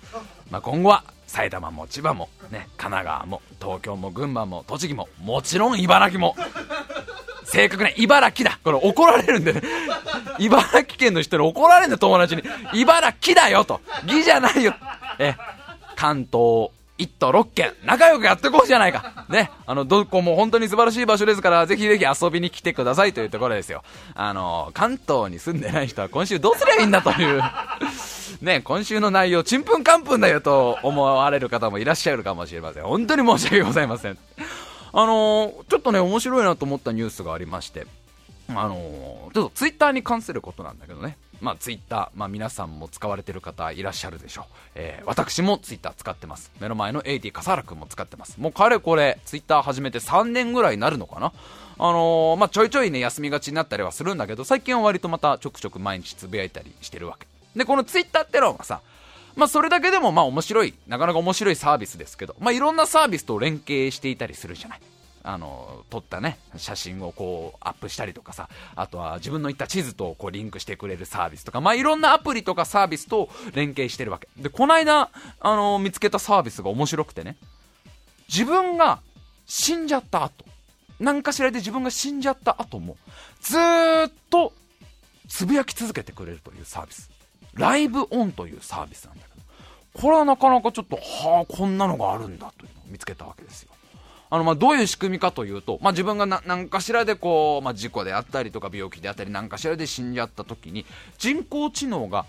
[0.52, 6.36] まあ、今後は埼玉も千葉も、ね、神奈川も東京も群馬も栃木ももちろん茨城も。
[7.42, 8.60] 正確ね茨城だ。
[8.62, 9.62] これ怒られるんでね。
[10.38, 12.44] 茨城県の人に怒られるんだ友達に。
[12.72, 13.80] 茨城だよと。
[14.06, 14.76] 義じゃないよ
[15.18, 15.34] え
[15.96, 16.70] 関東
[17.00, 19.26] 1都6県、仲良くやっていこうじゃないか。
[19.30, 19.50] ね。
[19.66, 23.82] あの、どこも本当に素晴らしい場所ですから、ぜひぜひ遊びに来てくださいというところですよ。
[24.14, 27.42] あの、関東に住んでない人は今週どうすりゃいいんだという
[28.42, 32.84] ね、今週の内容、ちんぷんかんぷんだよと思われる方もいらっしゃるかもしれません。
[32.84, 34.18] 本当に申し訳ございません。
[34.92, 37.86] あのちょっとね、面白いなと思ったニュースがありまして、
[38.48, 41.16] あのちょっとツイッターに関することなんだけどね。
[41.40, 44.44] まあ、ツイッター、まあ、皆さんも使われてる方いらっしゃるでしょう。
[44.74, 46.50] えー、私もツイッター使ってます。
[46.60, 48.38] 目の前の AD 笠原くんも使ってます。
[48.38, 51.32] もうかれこれ、ツイッター始めて3年ぐらいになるのかな？
[51.78, 57.26] あのー、まあ、ちょいちょいね、休みがちになったりはするんだけど、最近は割とまたちょくちょく毎日つぶやいたりしてるわけ。
[57.56, 58.80] で、このツイッターってのはさ、
[59.36, 64.80] まあ、それだけでもまあ面白い、なかなか面白いサービスですけど、まあ、いろんなサービスと連携していたりするじゃない。
[65.22, 74.28] あの撮ったね写真をこうアップしたりとかさあとは自分の言った地図とこうリンクしてくれるサービスとかまあいろんなアプリとかサービスと連携してるわけ。
[74.36, 77.36] でこの間あの見つけたサービスが面白くてね。
[78.28, 79.00] 自分が
[79.46, 80.44] 死んじゃった後。
[80.98, 82.96] 何かしらで自分が死んじゃった後も
[83.40, 84.52] ずっと
[85.28, 87.10] つぶやき続けてくれるというサービス。
[87.54, 89.40] ライブオンというサービスなんだけど。
[90.00, 93.70] これはなかなかちょっとはあこんなのがあるんだというのを見つけたわけですよ。
[94.30, 100.86] あの、ま、どういう仕組みかというと、まあ、自分が何かしらでこう、まあ、事故であったりとか病気であったり何かしらで死んじゃった時に、
[101.18, 102.26] 人工知能が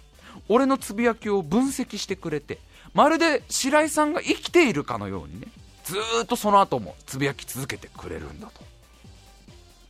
[0.50, 2.60] 俺のつぶやきを分析してくれて、
[2.94, 5.48] まるで白井さんが生きているかのようにね、
[5.84, 8.62] ずっとその後もつぶやき続けてくれるんだと。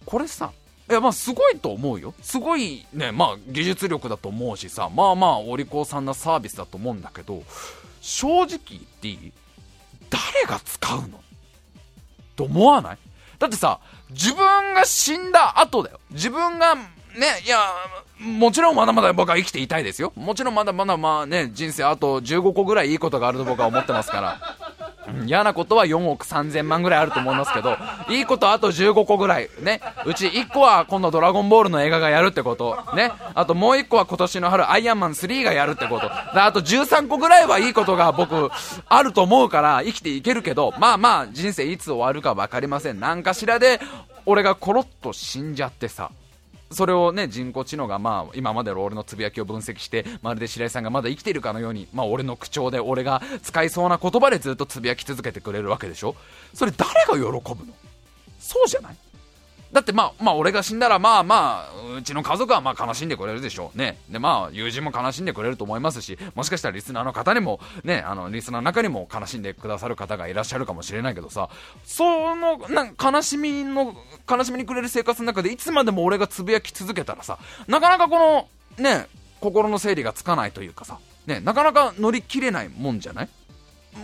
[0.05, 0.51] これさ、
[0.89, 2.13] いやますごいと思うよ。
[2.21, 7.43] すごいね、まあ技術力だと思うしさ、まあまあお利口さんなサービスだと思うんだけど、
[8.01, 9.31] 正直言っていい？
[10.09, 11.21] 誰が使うの？
[12.41, 12.97] と思わない？
[13.39, 15.99] だってさ、自分が死んだ後だよ。
[16.11, 16.81] 自分が、ね、
[17.45, 17.59] いや、
[18.19, 20.13] もちろんまだまだ僕は生きていたいですよ。
[20.15, 24.57] もちろんまだまだまあね、人生あと15個ぐらいいいことがあると僕は思ってますから。
[25.25, 27.77] 嫌なことは4億3000万ぐらいあると思いますけど、
[28.09, 29.49] いいことあと15個ぐらい。
[29.61, 29.81] ね。
[30.05, 32.77] うち1個は今度ドラゴンボールの映画がやるってこと。
[32.95, 33.11] ね。
[33.33, 36.11] あともう1個は今年の春アイアンマン3がやるってこと。
[36.11, 38.49] あと13個ぐらいはいいことが僕
[38.87, 42.99] あると思うから生きていけるけど、まあまあ人生いつ終わるか分かりません。
[42.99, 43.79] 何かしらで
[44.25, 46.11] 俺がコロッと死んじゃってさ。
[46.71, 56.15] それをね、人工知能がまあ、今までの俺のつぶやきを分析して、まるで白井さんがまだ生きているかのように、まあ俺の口調で俺が使いそうな言葉でずっとつぶやき続けてくれるわけでしょ？
[56.53, 57.73] それ誰が喜ぶの？
[58.39, 58.95] そうじゃない？
[59.71, 63.77] だってまあ、まあ俺が死んだらまあまあ、うちの家族はまあ悲しんでくれるでしょう。
[63.77, 63.97] ね。
[64.09, 71.49] でまあ友人も悲しんでくれると思いますし、もしかしたらリスナーの方にも、ね、あのリスナーの中にも悲しんでくださる方がいらっしゃるかもしれないけどさ、
[71.85, 73.95] そのなん悲しみの、
[74.29, 79.07] 悲しみにくれる生活の中でいつまでも俺がつぶやき続けたらさ、なかなかこの、ね、
[79.39, 83.29] 心の整理がつかないというかさ、ね、なかなか乗り切れないもんじゃない？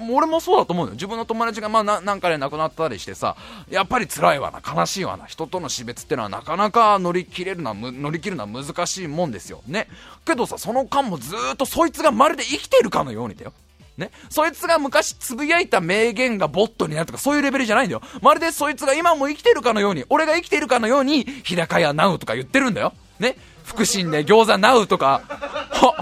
[0.09, 0.93] 俺もそうだと思うよ。
[0.93, 3.35] 自分の友達がまあなんかで亡くなったりしてさ、
[3.69, 9.61] やっぱり辛いわな、悲しいわな、人との死別ってのはなかなか乗り切れるのは、乗り切るのは難しいもんですよ。
[9.67, 9.87] ね。
[10.25, 13.53] けどさ、その間もずっとそいつがまるで生きてるかのようにだよ。
[13.97, 14.11] ね。
[14.29, 18.01] そいつが昔つぶやいた名言がボットになるとかそういうレベルじゃないんだよ。
[18.21, 22.93] まるでそいつが今も生きてるかのように、俺が生きてるかのように、日高屋ナウとか言ってるんだよ。
[23.19, 23.35] ね。
[23.67, 25.93] 福神で餃子ナウとか、は、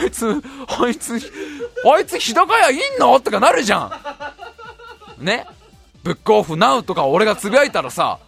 [0.00, 0.42] あいつ、
[0.80, 1.20] あいつ、
[1.84, 3.20] あいつ日高屋いんの？
[3.20, 3.90] とかなるじゃ
[5.20, 5.24] ん。
[5.24, 5.46] ね？
[6.02, 8.18] ブックオフナウとか俺がつぶやいたらさ、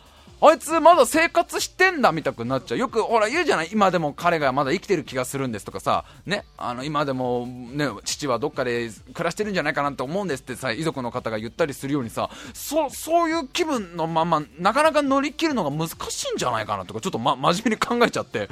[0.46, 2.78] あいつまだ生活してんだみたくなっちゃう。
[2.78, 18.48] よくほら言うじゃない今でも彼がまだ生きてる気がするんですとかさ、ね、あの今でもね、父はどっかで暮らしてるんじゃないかなって思うんですってさ、遺族の方が言ったりするようにさ、そ、そういう気分のまま、なかなか乗り切るのが難しいんじゃないかなとか、ちょっとま、真面目に考えちゃって、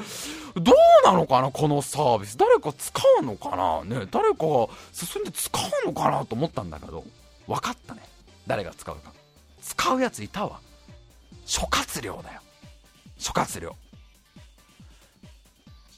[0.54, 2.38] どうなのかなこのサービス。
[2.38, 3.84] 誰か使うのかな？
[3.84, 5.50] ね、誰かが進んで使
[5.84, 7.04] うのかなと思ったんだけど、
[7.46, 8.00] 分かったね。
[8.46, 9.12] 誰が使うか。
[9.60, 10.58] 使うやついたわ。
[11.46, 12.40] 諸葛亮だよ。
[13.18, 13.76] 諸葛亮。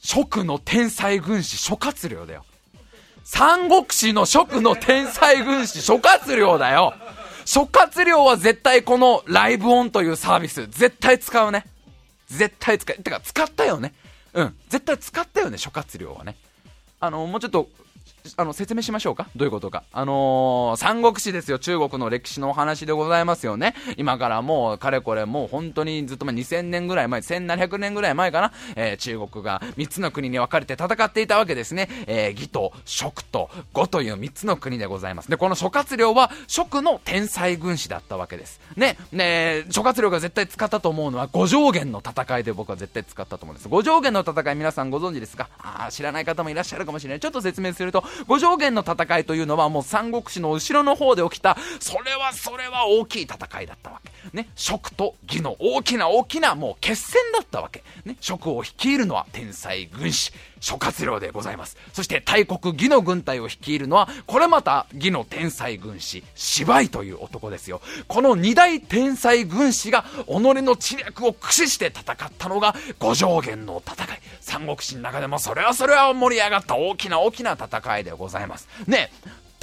[0.01, 2.45] 蜀の天才軍師諸葛亮だよ。
[3.23, 6.93] 三国志の蜀の天才軍師諸葛亮だよ。
[7.45, 11.65] 諸葛亮は絶対このライブオンというサービス、絶対使うね。
[12.27, 12.95] 絶対使う。
[12.97, 13.93] てか、使ったよね。
[14.33, 14.55] うん。
[14.69, 16.35] 絶対使ったよね、諸葛亮はね。
[16.99, 17.69] あの、もうちょっと
[18.37, 19.27] あの、説明しましょうか？
[19.35, 19.83] どういうことか？
[19.91, 21.59] あのー、三国志ですよ。
[21.59, 23.75] 中国の歴史のお話でございますよね。
[23.97, 28.51] 今からもう、かれこれもう本当にずっと、2000年ぐらい前、1700年ぐらい前かな？
[28.75, 31.87] えー、中国が3つの国に分かれて戦っていたわけですね。
[32.07, 35.29] えー、義と蜀と呉という3つの国でございます。
[35.29, 38.59] で、この諸葛亮は蜀の天才軍師だったわけです。
[38.75, 43.69] ね、ね、諸葛亮が絶対使ったと思うのは五条原の戦いで僕は絶対使ったと思うんです。
[43.69, 45.49] 五条原の戦い皆さんご存知ですか？
[45.59, 47.19] あ知らない方もいらっしゃるかもしれない。
[47.19, 54.11] ちょっと説明すると、五条原の戦いというのはもう三国志の後ろの方で起きた、それはそれは大きい戦いだったわけ。
[54.35, 57.83] ね、蜀と義の大きな大きなもう決戦だったわけ。
[58.05, 60.31] ね、蜀を率いるのは天才軍師、
[60.65, 61.77] 諸葛亮でございます。
[61.93, 67.81] そして大国義の軍隊を率いるのは、これまた義の天才軍師、芝居という男ですよ。
[68.07, 74.07] この二大天才軍師が己の知略を駆使して戦ったのが五条源の戦い。
[74.41, 78.67] 三国志の中でもそれはそれは盛り上がった大きな大きな戦いでございます。
[78.87, 79.11] ね、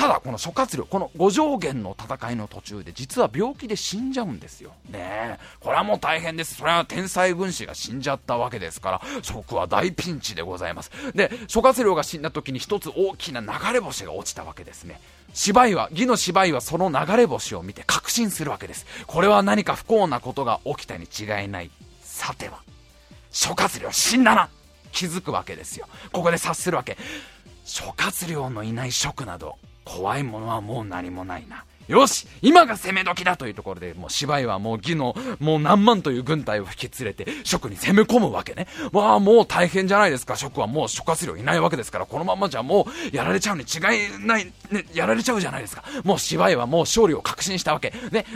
[0.03, 4.73] ただこの諸葛亮この五条原の戦いの途中で実は病気で死んじゃうんですよ。
[4.91, 5.39] ねえ。
[5.61, 6.57] これはもう大変です。
[6.57, 10.91] それは天才軍師が死んじゃったわけですから蜀は大ピンチでございます。
[11.15, 15.01] で諸葛亮が死んだ時に一つ大きな流れ星が落ちたわけですね。
[15.35, 18.87] 芝居は義の芝居はその流れ星を見て確信するわけです。
[19.07, 21.71] これは何か不幸なことが起きたに違いない。
[22.03, 22.59] さては
[23.31, 24.49] 諸葛亮死んだな
[24.91, 25.87] 気づくわけですよ。
[26.11, 26.99] ここで察するわけ。
[27.65, 31.64] 諸葛亮のいない蜀など怖いものはもう何もないな。
[31.89, 38.66] よし今が攻め時だというところで、もう芝居はもう義の、もう何万という軍隊を引き連れて、蜀に攻め込むわけね。
[38.93, 40.37] わあ、もう大変じゃないですか。
[40.37, 45.83] 蜀はもう諸葛亮いないわけですから、このままじゃもうやられちゃうに違いない、ね、やられちゃうじゃないですか。
[46.05, 47.93] もう芝居はもう勝利を確信したわけ。
[48.12, 48.26] ね、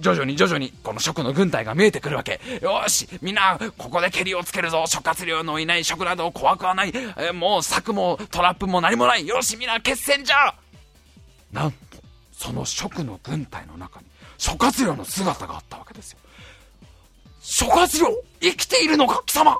[0.00, 2.40] 徐々に徐々にこの蜀の軍隊が見えてくるわけ。
[2.60, 4.84] よしみんな、ここで蹴りをつけるぞ。
[4.86, 6.92] 諸葛亮のいない蜀など怖くはない。
[7.16, 9.26] えもう策もトラップも何もない。
[9.26, 10.54] よしみんな決戦じゃ
[11.52, 11.76] なんと
[12.32, 14.06] その蜀の軍隊の中に
[14.38, 16.18] 諸葛亮の姿があったわけですよ。
[17.40, 19.58] 諸葛亮生きているのか貴様。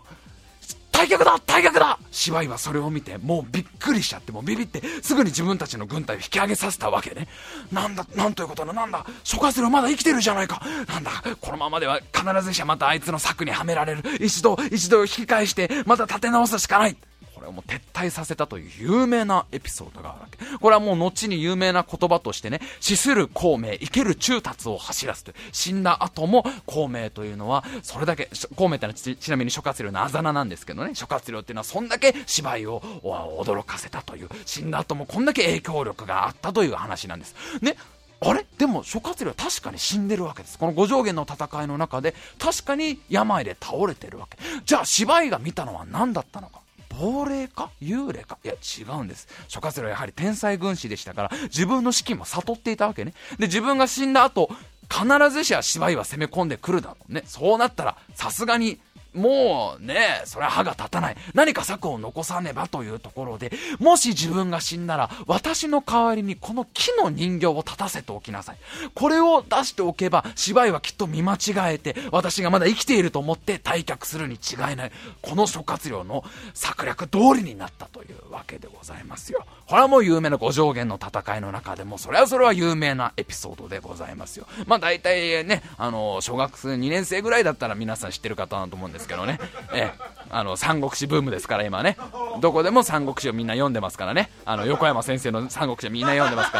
[0.92, 1.98] 退却だ退却だ。
[2.10, 7.28] 芝居はそれを見てもうびっくりしちゃってもうビビってすぐに自分たちの軍隊を引き上げさせたわけね。
[7.72, 10.62] なんだなんということだなんだ諸葛亮まだ生きてるじゃないか。
[10.88, 14.02] なんだこのままでは必ずしはまたあいつの策にはめられる。
[14.20, 16.96] 一度一度引き返してまた立て直すしかない。
[17.42, 20.38] れをもう撤退させたという有名なエピソードがあるわけ。
[20.58, 25.32] これはもう後に有名な言葉としてね、死する孔明、生ける中達を走らすと。
[25.52, 37.34] 死んだ後も孔明というのは、それだけ、孔明ってのはちなみに諸葛亮のあざ名なんですけどね、諸葛亮っていうのはそんだけ芝居を驚かせたという、死んだ後もこんだけ影響力があったという話なんです。
[37.60, 37.76] ね、
[38.20, 38.46] あれ？
[38.56, 40.56] でも諸葛亮は確かに死んでるわけです。
[40.56, 44.38] この五条原の戦いの中で確かに病で倒れてるわけ。
[44.64, 46.60] じゃあ芝居が見たのは何だったのか。
[47.00, 47.70] 亡霊か？
[47.80, 48.38] 幽霊か？
[48.44, 49.28] いや、違うんです。
[49.48, 53.14] 諸葛亮はやはり天才軍師でしたから、自分の資金も悟っていたわけね。
[53.38, 54.50] で、自分が死んだ後、
[54.90, 57.22] 必ずしや芝居は攻め込んでくるだろうね。
[57.26, 58.78] そうなったら、さすがに
[59.14, 61.16] もうね、それは歯が立たない。
[61.34, 68.56] 何か策を残さねばというところで、もし自分が死んだら、私の代わりにこの木の人形を立たせておきなさい。
[68.94, 74.92] これを出しておけば、芝居はきっと見間違えて、私がまだ生きていると思って退却するに違いない。
[75.20, 79.44] この諸葛亮の策略通りになったというわけでございますよ。
[79.66, 84.46] これはもう有名な五条原の戦いの中でも、それはそれは有名なエピソードでございますよ。
[84.66, 89.38] まあ大体ね、あの、小学生2年生ぐらいだったら皆さん知ってる方だと思うんですですけどね、
[89.74, 89.92] え
[90.30, 91.96] あの三国志ブームですから今ね。
[92.40, 94.30] どこでも三国志をみんな読んでますからね。
[94.44, 96.58] あの横山先生の三国志をみんな読んでますか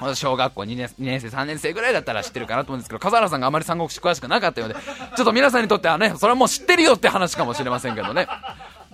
[0.00, 0.14] ら。
[0.14, 8.28] 小学校2年 ,2 年生3年生ぐらいだったら知ってるかなと思うんですけど笠原さんがあまり三国志詳しくなかったようでちょっと皆さんにとってはねそれはもう知ってるよって話かもしれませんけどね。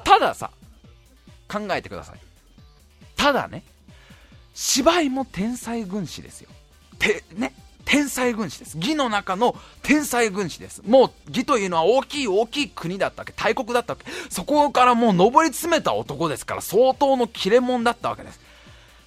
[0.03, 0.51] たださ
[1.47, 2.19] 考えてください。
[3.17, 3.65] ただね
[4.55, 6.49] 芝居も天才軍師ですよ。
[6.99, 7.53] てね。
[7.85, 8.77] 天才軍師です。
[8.77, 10.83] 義の中の天才軍師です。
[10.87, 14.11] もう義というのは大きい大きい国だったわけ、大国だったわけ。
[14.31, 18.41] そこからもう上り詰めた男ですから相当の切れ者だったわけです。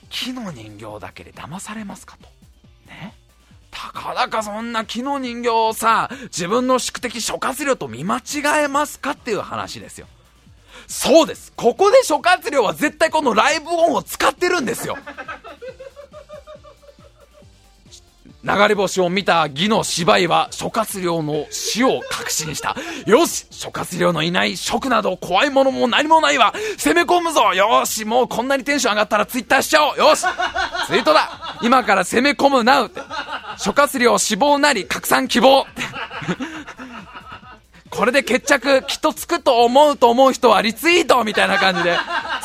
[0.09, 2.30] 木の人形だけで騙されますかと。
[2.88, 3.13] ね。
[3.71, 10.07] たかだかそんな木の人形をさ、自分の宿敵諸葛亮と見間違えますかっていう話ですよ。
[10.88, 11.51] そうです。
[11.55, 14.97] ここで諸葛亮は絶対このライブ音を使ってるんですよ。
[18.43, 22.75] 流れ星を見た義の芝居は諸葛亮の死を確信した。
[23.05, 26.53] よし諸葛亮のいない職など怖いものも何もないわ。
[26.77, 27.53] 攻め込むぞ。
[27.53, 29.97] よしもうこんなにテンション上がったらツイッターしちゃおう。
[29.97, 30.21] よし
[30.88, 31.57] ツイートだ。
[31.61, 33.01] 今から攻め込むなうって。
[33.57, 35.65] 諸葛亮死亡なり拡散希望
[37.89, 41.97] これで決着きっとつくと思うと思う人はリツイートみたいな感じで。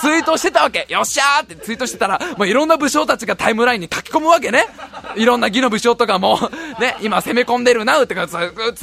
[0.02, 0.84] ツイートしてたわけ。
[0.88, 4.66] よっしゃーってツイートしてたら、もういろんな武将たちがタイムラインに書き込むわけね。
[5.14, 6.40] いろんな義の武将とかも、
[6.80, 8.38] ね、今攻め込んでるなうってか、ツイ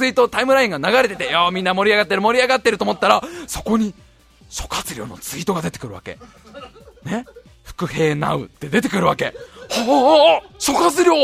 [0.08, 3.92] ートタイムラインが流れてて、よみんな盛り上がってる盛り上がってると思ったら、そこに、
[4.48, 6.18] 諸葛亮のツイートが出てくるわけ。
[7.04, 7.26] ね？
[7.64, 9.26] 伏兵ナウって出てくるわけ。
[9.68, 11.14] はあ、諸葛亮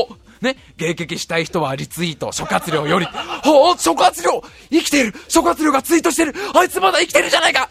[0.43, 7.71] ね、迎撃したい人はリツイート、諸葛亮より、はあ、諸葛亮生きてる諸葛亮がツイートしてるあいつまだ生きてるじゃないか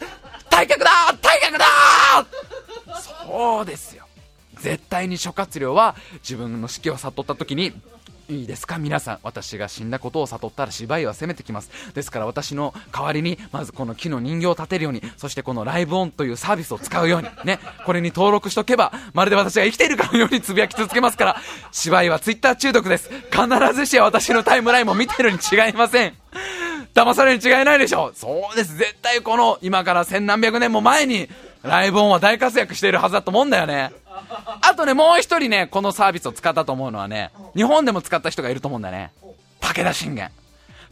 [0.50, 0.90] 退却だ
[1.20, 1.66] 退却だ。
[3.26, 4.04] そうですよ。
[4.60, 7.72] 絶対に諸葛亮は自分の死期を悟った時に、
[8.28, 8.78] いいですか？
[8.78, 11.70] 皆さん私が死んだことを悟ったら芝居は攻めてきます。
[11.94, 17.60] ですから私の代わりにまずこの木の人形を立てるようにそしてこのライブオンというサービスを使うようにね。
[17.84, 21.36] これに登録しとけばまるで私が生きているかのようにつぶやき続けますから
[21.70, 23.10] 芝居はツイッター中毒です。
[23.30, 26.14] 必ずしは私のタイムラインも見てるに違いません。
[26.96, 31.28] 騙されるに違いないでしょそうです絶対この今から千何百年も前に
[31.62, 33.92] ライブオンは大活躍しているはずだと思うんだよね
[34.62, 39.12] あとね、もう一人ね、このサービスを使ったと思うのはね、日本でも使った人がいると思うんだよね。
[39.60, 40.30] 武田信玄。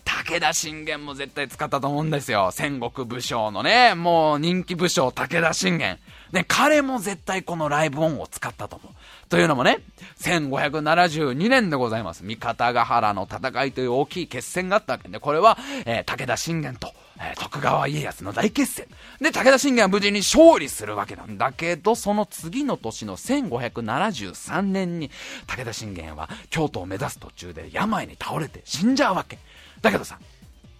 [0.05, 2.51] 武田信玄も絶対使ったと思うんですよ。
[2.53, 5.99] 戦国武将のね、もう人気武将武田信玄。
[6.33, 8.93] ね、彼も絶対このライブオンを使ったと思う。
[9.35, 9.81] というのもね、
[10.21, 12.23] 1572年でございます。
[12.23, 18.87] 三方ヶ原の戦いという大きい決戦があったわけで、これは、えー、武田信玄と、えー、徳川家康の大決戦。
[19.21, 25.11] で、武田信玄は無事に勝利するわけなんだけど、その次の年の1573年に、
[25.49, 29.41] 武田信玄は京都を目指す途中で病に倒れて死んじゃうわけ。
[29.83, 30.21] だけどさ、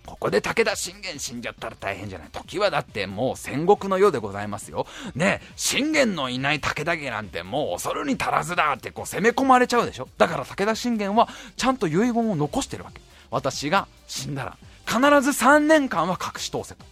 [0.07, 2.29] ここで武田信玄死んじゃったら大変じゃない。
[2.31, 4.87] 時はだってもう戦国の世でございますよ。
[5.15, 10.09] ね信玄のいない武田家なんてもう恐るに足らずだってこう攻め込まれちゃうでしょ。
[10.19, 13.01] だから武田信玄はちゃんと遺言を残してるわけ。
[13.31, 16.85] 私が死んだら必ず3年間は隠し通せと。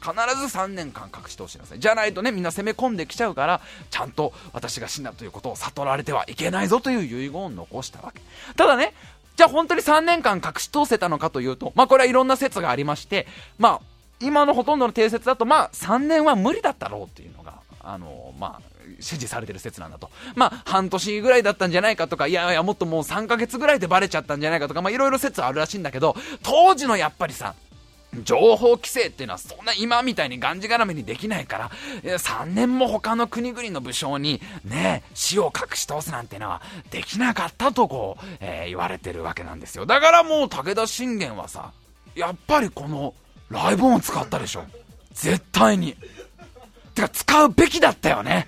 [0.00, 1.80] 必ず3年間隠し通しなさい。
[1.80, 3.60] じゃないとね、みんな攻め込んできちゃうから、
[3.90, 8.22] ちゃんと私が死んだということを悟られてはいけないぞという遺言を残したわけ。
[8.56, 8.94] ただね、
[9.40, 13.26] じゃあ本当に3年間隠し通せたのかというと、まあこれはいろんな説がありまして、
[13.58, 13.80] まあ
[14.20, 18.62] 今のほとんどの定説だと、まあ3年は無理だったろうっていうのが、あの、まあ、
[19.00, 20.10] 支持されてる説なんだと。
[20.34, 27.54] まあ、半年ぐらいだったんじゃないかとか、いやいや、もっともう3ヶ月ぐらいでバレちゃったんじゃないかとか、まあ、いろいろ説あるらしいんだけど、当時のやっぱりさ、
[28.24, 31.70] 情報規制っていうのはそんな今みたいにがんじがらめにできないから、
[32.02, 39.86] 3年も他の国々の武将にね、死を隠し通すなんてのはできなかったとこう、えー、言われてるわけなんですよ。
[39.86, 41.72] だからもう武田信玄はさ、
[42.14, 43.14] やっぱりこの
[43.48, 44.64] ライブオンを使ったでしょ。
[45.12, 45.96] 絶対に。
[46.94, 48.46] てか使うべきだったよね。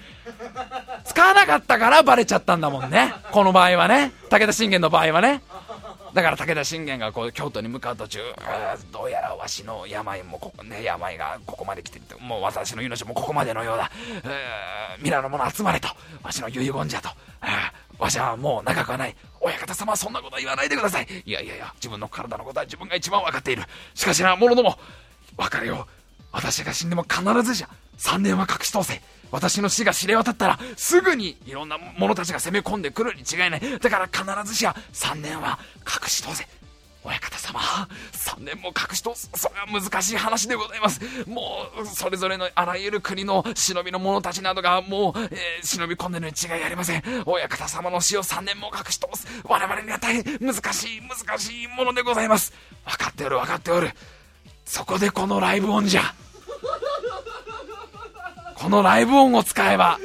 [1.04, 3.12] 使わなかったからバレちゃったんだもんね。
[3.30, 4.12] この場合はね。
[4.30, 5.42] 武田信玄の場合はね。
[6.14, 8.20] だから武田信玄がこう京都に向かう途中、
[8.92, 13.90] どうやらわしの病もここ、ね、病がここまで来てもう私の命もここまでのようだ、
[15.00, 15.88] 皆の者集まれと、
[16.22, 17.08] わしの遺言じゃと、
[17.98, 23.62] わしはもう長くはない、親方様はそんなこと言わないでください、いやいやいや、自分の体のことは自分が一番分かっている、
[23.94, 24.78] しかしな、者ども、
[25.38, 25.92] 別れよう、
[26.32, 29.00] 私が死んでも必ずじゃ、3年は隠し通せ。
[29.33, 33.78] 私の死が知れ渡ったら、すぐにいろんな者たちが攻め込んでくるに違いない。
[33.80, 36.47] だから必ずしや3年は隠し通せ。
[37.05, 37.59] 親方様、
[38.12, 41.01] 3年も隠し通す、それは難しい話でございます。
[41.26, 47.03] もう、それぞれのあらゆる国の忍びの者たちなどが、もう、えー、忍び込んでるに違いありません。
[47.26, 49.26] 親方様の死を3年も隠し通す。
[49.45, 52.53] 我々には大変難しい、難しいものでございます。
[52.85, 53.91] 分かっておる、分かっておる。
[54.64, 56.14] そこでこのライブオンじゃ。
[58.62, 59.98] このライブ音を使えば、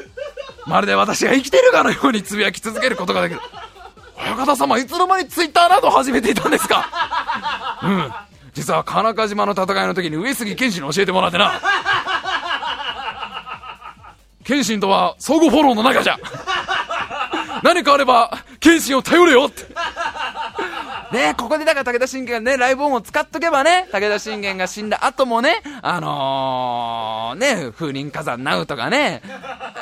[0.65, 3.41] まるで私が生きてるかのようにつぶやき続けることができる。
[4.17, 7.79] 親方様、いつの間にツイッターなど始めていたんですか？
[7.83, 8.11] うん。
[8.53, 11.61] 実は、金中島の戦いの時に上杉謙信に教えてもらってな。
[14.43, 16.17] 謙信とは相互フォローの中じゃ。
[17.61, 19.67] 何かあれば、謙信を頼れよって。
[21.11, 29.21] ねここでだから武田信玄がね、ライブ音を使っとけばね、武田信玄が死んだ後もね、あのー、ね、風林火山ナウとかね、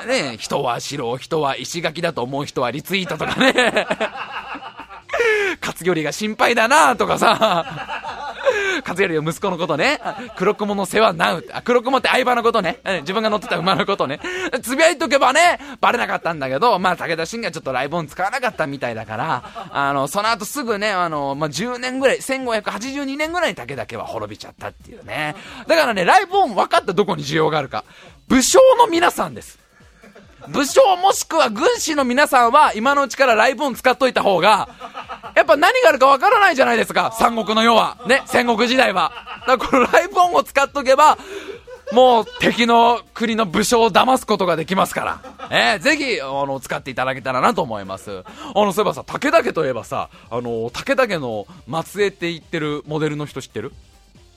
[0.08, 3.54] ね、人は城、人は石垣だと思う人はリツイートとかね、
[5.62, 7.95] 勝頼が心配だなとかさ、
[8.88, 10.00] 和頼の息子のことね、
[10.38, 14.20] 黒雲の世話なう、黒雲って相場のことね、自分が乗ってた馬のことね、
[14.62, 25.36] つぶやいとけばね、バレなかったんだけど、まあ武田信玄ちょっとライブオン使わなかったみたいだから、あの、その後すぐね、あの、まあ10年ぐらい、1582年ぐらいに武田家は滅びちゃったっていうね。
[25.68, 27.84] だからね、ライブオン分かったどこに需要があるか。
[28.28, 29.65] 武将の皆さんです。
[30.50, 34.70] 武将もしくは軍師の皆さんは今のうちからライブオン使っといた方が、
[35.36, 37.12] やっぱ何があるかわからないじゃないですか。
[37.18, 37.98] 三国の世は。
[38.08, 39.12] ね、戦国時代は。
[39.48, 41.18] だからこのライブ音を使っとけば、
[41.92, 48.24] もう敵の国の武将を騙すことができますから、えー、ぜひ、あの、使っていただけたらなと思います。
[48.56, 51.46] あの、そういえばさ、武田家といえばさ、あの、武田家の
[51.84, 53.72] 末裔って言ってるモデルの人知ってる？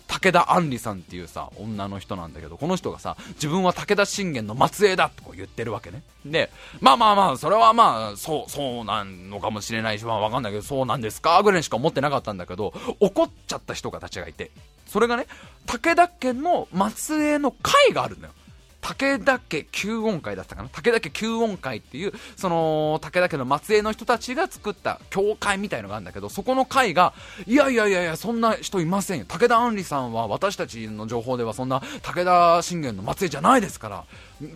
[0.08, 6.02] 武田杏里さんっていうさ、女の人なんだけど、この人がさ、自分は武田信玄の末裔だってこう言ってるわけね。
[6.24, 6.50] で、
[6.80, 14.50] まあまあまあ、それはまあ、そう、そうなんのかもしれないし、まあわかんないけど、そうなんですかぐらいしか思ってなかったんだけど、怒っちゃった人たちがいて、
[14.86, 15.26] それがね、
[15.66, 18.32] 武田家の末裔の会があるんだよ。
[18.80, 20.68] 武田家九音会だったかな？
[20.68, 27.12] 武田家九音会っていう、その、武田家の末裔の人たちが作った教会みたいのがあるんだけど、そこの会が、
[27.46, 29.24] いやいやいやいや、そんな人いませんよ。
[29.26, 34.04] 武田杏里さんは私たちの情報ではそんな武田信玄の末裔じゃないですから、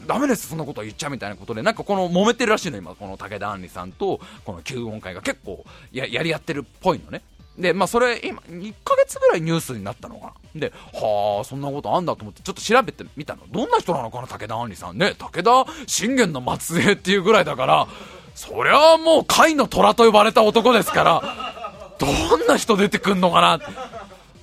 [0.07, 7.23] ダメです、そんなこと言っちゃうみたいなことで、なんかこの揉めてるらしいの、今、この武田杏里さんと、この九音会が結構ややり合ってるっぽいのね。
[7.59, 10.33] で、まあそれ今、1ヶ月ぐらいニュースになったのかな。
[10.55, 13.43] で、はあ、そんなことあんだと思って、ちょっと調べてみたの。
[13.51, 15.15] どんな人なのかな、武田杏里さんね。
[15.19, 17.87] 武田信玄の末裔っていうぐらいだから、
[18.35, 23.67] そりゃもう甲斐の虎と呼ばれた男ですから、どんな人出てくんのかなって。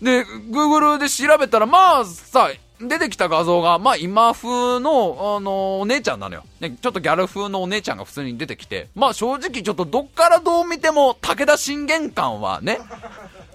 [0.01, 2.49] で、Google で調べたら、まあさ、
[2.82, 6.43] 出てきた画像が、まあ今風の、あのお姉ちゃんなのよ。
[6.59, 12.80] ね、ちょっとギャル風のお姉ちゃんが普通に出てきて、まあ正直ちょっとどっからどう見ても武田信玄感はね、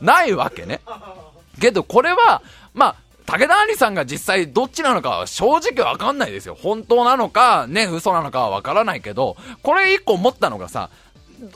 [0.01, 0.81] ないわけね。
[1.61, 2.43] けどこれは、
[2.75, 2.97] まあ、
[3.27, 6.57] 武田杏里さんが実際どっちなのかは正直わかんないですよ。
[6.61, 10.91] 本当なのか、ね、嘘なのかはわからないけど、これ一個思ったのがさ、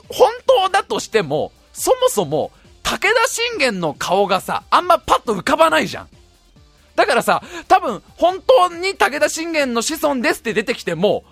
[0.09, 2.51] 本当だとしても、そもそも、
[2.81, 6.07] 武田信玄の顔がさ、あんまパッと浮かばないじゃん。
[6.99, 11.23] だからさ、多分、本当に武田信玄の子孫ですって出てきても、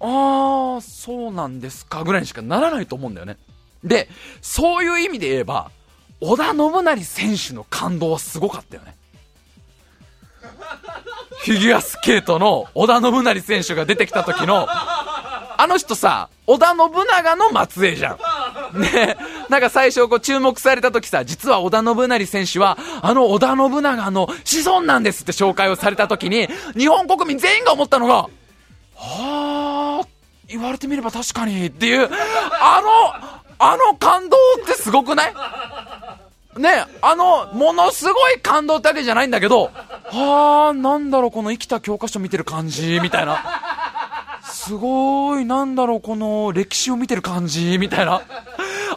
[0.00, 3.36] あー、そうなんですか、ぐらいにしかならないと思うんだよね。
[3.84, 4.08] で、
[4.40, 5.70] そういう意味で言えば、
[6.20, 8.96] 織田信成選手の感動はすごかったよね。
[11.44, 18.18] フィギュアスケートの織田信成選手が出てきた時の、あの人さ、織田信長の末裔じゃん。
[18.74, 19.16] ね
[19.48, 28.28] なんか最初こう注目された時さ、実は織田信成選手は、あの織田信長の子孫なんですって紹介をされた時に、日本国民全員が思ったのが、は
[28.96, 30.00] あ、
[30.48, 35.34] 言われてみれば確かにっていう、あの、あの感動ってすごくない？
[36.58, 39.70] ねあの、ものすごい感動だけじゃないんだけど、
[40.04, 44.01] はあ、なんだろう、この生きた教科書見てる感じ、みたいな。
[44.64, 48.22] すごい、なんだろう、この歴史を見てる感じ、みたいな。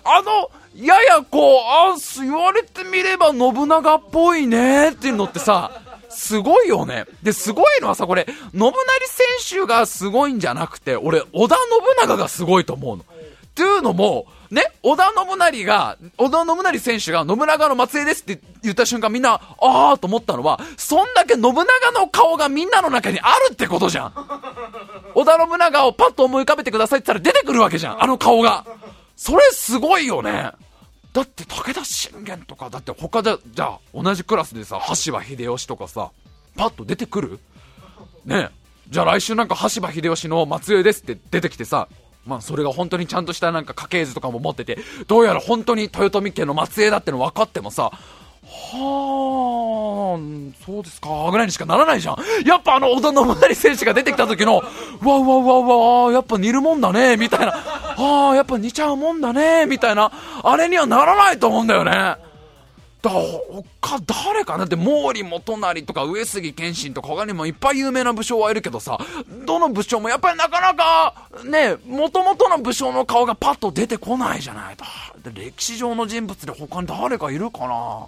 [0.03, 5.71] あの、ややこう、あ、言われてみれば信長っぽいねっていうのってさ、
[6.09, 7.05] すごいよね。
[7.23, 8.73] で、すごいのはさ、これ、信成
[9.41, 13.05] 選手がすごいんじゃなくて、俺、織田信長がすごいと思うの。
[13.55, 24.13] っていうのも、ね、織田信成が、織田信成選手が信長の末裔ですって言った瞬間みんな、あーと思ったのは、そんだけ信長の顔がみんなの中にあるってことじゃん。
[25.15, 28.65] 織田信長をパッと思い浮かべてくださいって言ったら出てくるわけじゃん、あの顔が。
[29.15, 30.51] それすごいよね。
[31.13, 36.11] だって武田信玄とか、だって他で、じゃあ同じクラスでさ、羽柴秀吉とかさ、
[36.57, 37.39] パッと出てくる？
[38.25, 38.49] ね
[38.89, 41.87] じゃあ来週なんか羽柴秀吉の末裔ですって出てきてさ、
[42.25, 47.91] まあそれが本当にちゃんとしたなんか家系図とかも持ってて、どうやら本当に豊臣家の末裔だっての分かってもさ、
[48.47, 52.17] はあ、そうですか、ぐらいにしかならないじゃん。
[52.45, 54.61] やっぱあの、織田信成選手が出てきた時の、
[55.01, 57.51] うわうわうわうわ、やっぱ似るもんだね、みたいな。
[57.51, 60.11] はあ、やっぱ似ちゃうもんだね、みたいな。
[60.43, 62.24] あれにはならないと思うんだよね。
[63.05, 63.11] だ
[63.81, 68.97] 他誰かなって毛利元就とか上杉謙信とか他にもいっぱい有名な武将はいるけどさ、
[69.45, 74.85] どの武将もやっぱりなかなかね、元々の武将の顔がパッと出てこないじゃないと。
[75.33, 78.07] 歴史上の人物で他に誰かいるかな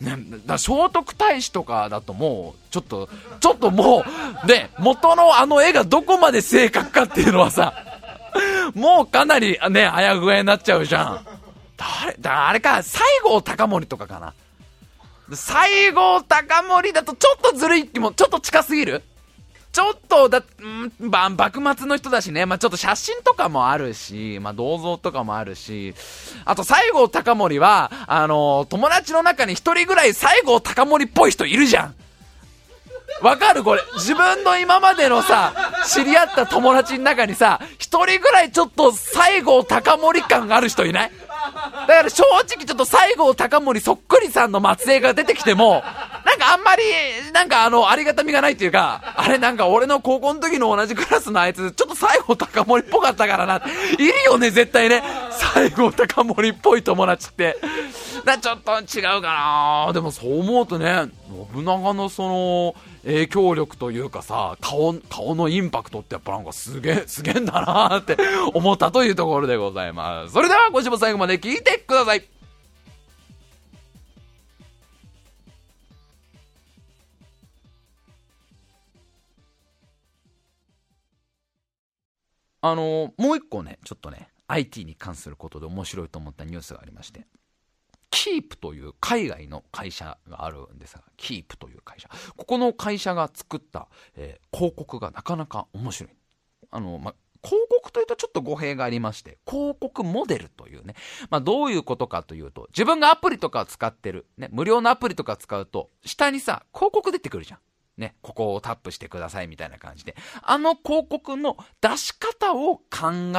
[0.00, 3.08] ね、だ聖徳太子とかだともう、ちょっと、
[3.40, 4.04] ちょっとも
[4.44, 7.72] う、ね、元のあの絵がどこまで正確かっていうのはさ、
[8.74, 11.33] もうかなりね、あやぐえになっちゃうじゃん。
[11.76, 14.34] 誰、だあれか、西郷隆盛とかかな。
[15.32, 19.02] 西郷隆盛だとちょっとずるい気も、ちょっと近すぎる？
[19.72, 25.96] ちょっと、だ、ん、幕末の人だしね、まあ、ちょっと写真とかもあるし、まあ、銅像とかもあるし、
[26.44, 31.94] あと西郷隆盛は、あのー、友達の中に一人ぐらい西郷隆盛っぽい人いるじゃん。
[33.20, 33.82] わかるこれ？
[33.94, 35.52] 自分の今までのさ、
[35.88, 41.12] 知り合った友達の中にさ、一人ぐらいちょっと西郷隆盛感がある人いない？
[41.44, 45.82] だから正直ちょっと西郷隆盛そっくりさんの末裔が出てきても、
[46.24, 46.82] なんかあんまり、
[47.32, 53.62] なんかあの、ありがたみがないっていうか、あれなんか俺の高校の時の同じクラスのあいつ、ちょっと西郷隆盛っぽかったからな。
[53.92, 55.02] いるよね、絶対ね。
[55.54, 57.56] 西郷隆盛っぽい友達って。
[58.24, 61.10] だちょっと違うかなでもそう思うとね、
[61.54, 62.74] 信長のその、
[63.04, 68.16] 影響力というかさ、顔、顔のインパクトってやっぱなんかすげえ、 すげえんだなって
[68.54, 70.32] 思ったというところでございます。
[70.32, 72.26] それでは今週も最後まで聞いてください。
[82.62, 87.26] あのもう一個ね、ちょっとね、IT に関することで面白いと思ったニュースがありまして、
[88.14, 92.08] キープという海外の会社があるんですが、キープという会社。
[92.36, 96.12] ここの会社が作った、えー広告がなかなか面白い。
[96.70, 97.12] あの、ま、
[97.42, 100.94] 広告というとちょっと語弊がありまして、広告モデルというね、
[101.28, 107.58] まあ、どういうことかというと、自分がアプリとか使ってる、ね、無料のアプリとか使うと、下にさ、広告出てくるじゃん。
[107.96, 110.16] ね、ここをタップしてくださいみたいな感じで。
[110.42, 112.82] あの広告の出し方を考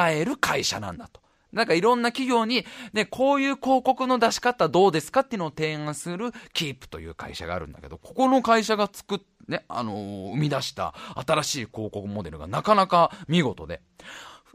[0.10, 1.22] える会社なんだと。
[1.56, 10.94] なんかいろんな企業に、ね、こういう広告の出し方どうですかっていうのを提案するキープという会社があるんだけど、ここの会社が作っ、ね、あのー生み出した
[11.26, 13.82] 新しい広告モデルがなかなか見事で。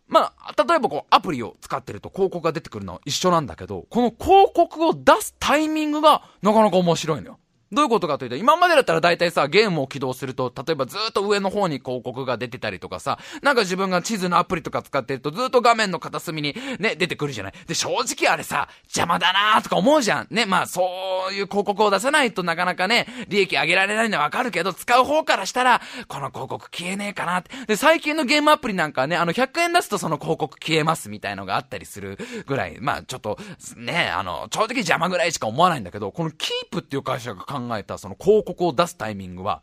[0.06, 7.38] まあ、例えばこう、アプリを使ってると広告が出てくるのは一緒なんだけど、この広告を出すタイミングがなかなか面白いのよ。
[7.72, 17.52] どういうことかというと、今までだったら大体さ、ゲームを起動すると、例えばずっと上の方に広告が出てたりとかさ、なんか自分が地図のアプリとか使ってるとずっと画面の片隅にね、出てくるじゃない。
[17.66, 20.26] で、正直あれさ、邪魔だなーとか思うじゃん。
[20.30, 20.82] ね、まあそ
[21.30, 27.50] ういう広告を出さないとなかなかね、利益上げられないのはわかるけど、使う方からしたら、この広告消えねえかなって。
[27.66, 33.38] で、最近のゲームアプリなんかはね、あの100円出すとその広告消えますみたいのがあったりするぐらい、まあちょっと、
[33.76, 39.62] ね、あの、正直邪魔ぐらいしか思わないんだけど、このキープっていう会社が考考えたその広告を出すタイミングは、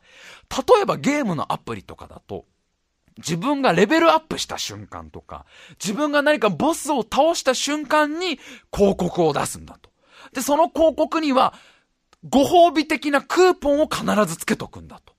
[0.49, 2.45] 例えばゲームのアプリとかだと、
[3.17, 5.45] 自分がレベルアップした瞬間とか、
[5.83, 8.39] 自分が何かボスを倒した瞬間に
[8.73, 9.89] 広告を出すんだと。
[10.33, 11.53] で、その広告には、
[12.29, 15.13] ご褒美的なクーポンを必ずつけとくんだと。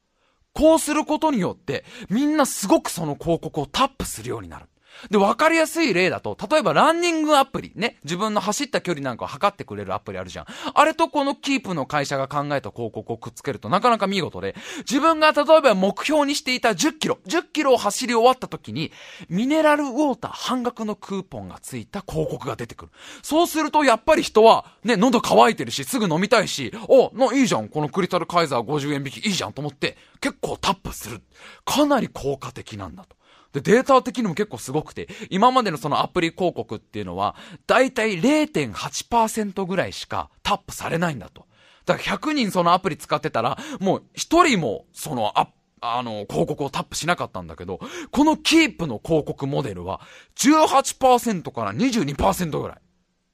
[0.52, 4.66] こうすることによって、みんなすごくその広告をタップするようになる。
[5.10, 10.46] で、わかりやすい例だと、例えばランニングアプリ、ね、自分の走った距離なんかを測ってくれるアプリあるじゃん。
[10.74, 18.92] あれとこのキープの会社が考えた広告をくっつけるとなかなか見事で、自分が例えば目標にしていた10キロ、10キロを走り終わった時に、
[19.28, 22.92] ミネラルウォーター半額のクーポンがついた広告が出てくる。
[23.22, 31.22] そうするとやっぱり人は、ね、喉乾いてるし、すぐ飲みたいし、お、な、いいじゃん、このクリスタルカイザー50円引きいいじゃんと思って、結構タップする。
[31.64, 33.17] かなり効果的なんだと。
[33.52, 37.34] で、データ的にも結構すごくて、今までのそのアプリ広告っていうのは、
[37.66, 41.46] だいたい0.8%ぐらいしかタップされないんだと。
[41.86, 45.48] だから100人そのアプリ使ってたら、もう1人もそのア
[45.80, 47.80] あの、広告をタップしなかったんだけど、
[48.10, 50.00] このキープの広告モデルは、
[50.36, 52.78] 18%から22%ぐらい。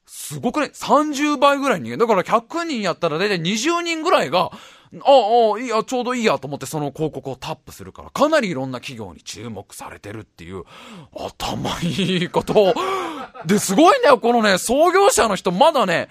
[0.07, 1.97] すごくね、30倍ぐらいに。
[1.97, 4.51] だから100人やったらだいたい20人ぐらいが、
[5.03, 10.65] ああ、いいや、ちょうどいいやと思ってその広告をタップするから、かなりいろんな企業に注目されてるっていう、
[11.15, 12.75] 頭いいこと。
[13.47, 16.09] で、すごいんだよ、このね、創業者の人、まだね、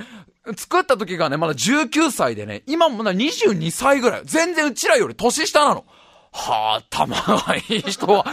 [0.57, 4.21] 作った時がね、まだ19歳でね、今もだ22歳ぐらい。
[4.25, 5.86] 全然うちらより年下なの。
[6.34, 8.25] はあ、頭がいい人は、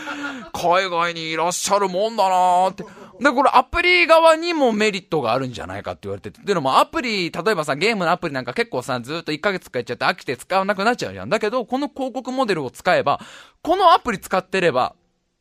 [0.52, 2.84] 海外にいらっしゃるもんだなーって。
[3.20, 6.40] で、これアプリ側にもメリットがあるんじゃないかって言われてて。
[6.42, 11.28] でもアプリ、例えばさ、ゲームのアプリなんか結構さ、ずっと1ヶ月使っちゃって飽きて使わなくなっちゃうじゃん。
[11.28, 13.20] だけど、この広告モデルを使えば、
[13.62, 14.94] このアプリ使ってれば、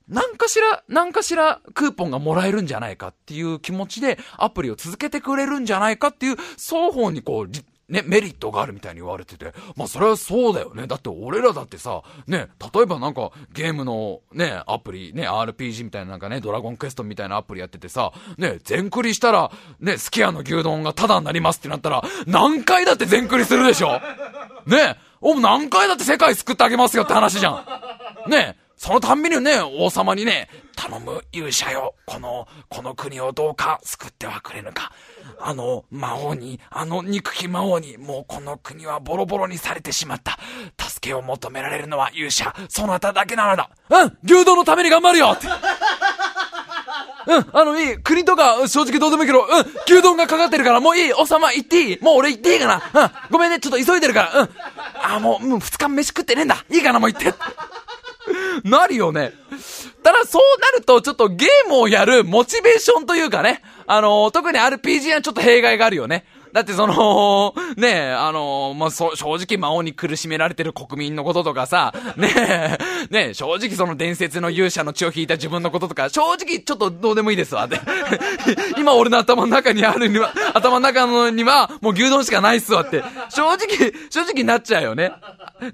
[0.09, 7.49] なんかしら、なんかしらクーポンがもらえるんじゃないかっていう気持ちでアプリを続けてくれるんじゃないかっていう双方にこう、
[7.89, 10.87] ね、メリットがあるみたいに言われてて、まあそれはそうだよね。
[10.87, 23.99] だって俺らだってさ、ね、例えばなんかゲームのね、アプリ、ね、RPG みたいななんかね、ドラゴンクエストみたいなアプリやっててさ、ね、全クリしたら、ね、スキヤの牛丼がタダになりますってなったら、何回だって全クリするでしょ？
[24.67, 27.51] ね、お、何回だって世界救ってあげますよって話じゃ
[28.27, 28.29] ん。
[28.29, 34.93] ね、そのたんびにね、王様にね、頼む勇者よ、この、この国をどうか救ってはくれぬか。
[35.41, 40.39] あの魔王に、あの憎き魔王に、もうこの国はボロボロにされてしまった。
[40.81, 43.69] 助けを求められるのは勇者、そなただけなのだ。
[43.89, 45.47] うん牛丼のために頑張るよって。
[47.27, 47.97] うん、あの、いい。
[47.97, 49.47] 国とか、正直どうでもいいけど、うん、
[49.85, 51.13] 牛丼がかかってるから、もういい。
[51.13, 54.49] 王様、行っていいもう俺行っていいかなうん、ごめんね、ちょっと急いでるから、うん。
[55.03, 56.63] あ、もう、うん、二日飯食ってねえんだ。
[56.71, 57.33] いいかな、もう行って。
[58.63, 59.33] なるよね。
[60.03, 66.25] ただ、そうなると、ちょっとゲームをやるモチベーションというかね、あの特に RPG はちょっと弊害があるよね。
[66.53, 72.77] だってその、 ねえ、あの、まあ、そ、正直魔王に苦しめられてる国民のこととかさ、 ねえ、
[73.09, 77.79] ねえ、正直その伝説の勇者の血を引いた自分のこととか、正直ちょっとどうでもいいですわ、って。
[78.77, 83.03] 今俺の頭の中にあるには、頭の中のには、もう牛丼しかないっすわって。
[83.29, 85.11] 正直、正直なっちゃうよね。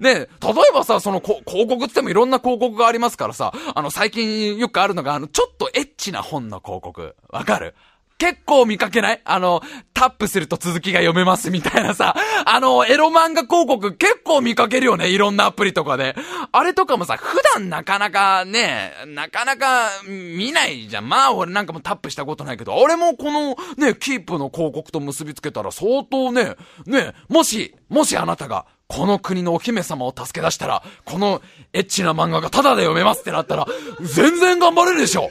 [0.00, 0.28] ねえ、例え
[0.74, 7.14] ばさ、その広告って言ってもいろんな広告がありますからさ、あの、最近よくあるのが、あの、ちょっとエッチな本の広告。
[7.30, 7.74] わかる？
[8.18, 9.20] 結構見かけない？
[9.24, 9.60] あの、
[9.92, 12.14] タップすると続きが読めますみたいなさ、
[12.46, 15.10] あの、エロ漫画広告結構見かけるよね？
[15.10, 16.16] いろんなアプリとかで。
[16.50, 21.08] あれとかもさ、普段なかなかね、なかなか見ないじゃん。
[21.08, 26.56] まあ俺なんかもタップしたことないけど、俺もこのね、キープの広告と結びつけたら相当ね、
[26.86, 31.42] ね、もし、もしあなたが、この国のお姫様を助け出したら、この
[31.72, 33.66] エッチな漫画がタダで読めますってなったら、
[34.00, 35.28] 全然頑張れるでしょ。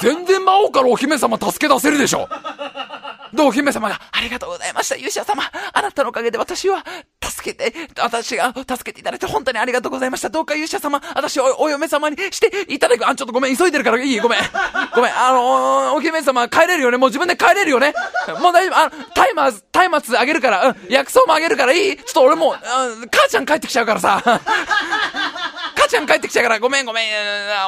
[0.00, 2.28] 全然魔王からお姫様助け出せるでしょ
[3.32, 5.44] で、お姫様が、ありがとうございました、勇者様。
[5.72, 6.84] あなたのおかげで私は、
[7.22, 10.30] 助けて、私が助けていただいて本当にありがとうございました。
[10.30, 13.08] どうか勇者様、私をお嫁様にしていただく。
[13.08, 14.40] あ、ちょっとごめん、急いでるからいいごめん。
[14.94, 17.94] ごめん、あのお姫様帰れるよねもう自分で帰れるよね
[18.40, 18.78] もう大丈夫。
[18.78, 24.20] あの、タイマー、タイマーあげるから、うん、薬草もあげるからいいちょっと俺もう、うん、母ちゃん帰ってきちゃうからさ。
[25.76, 27.04] 母ちゃん帰ってきちゃうから、ごめんごめん。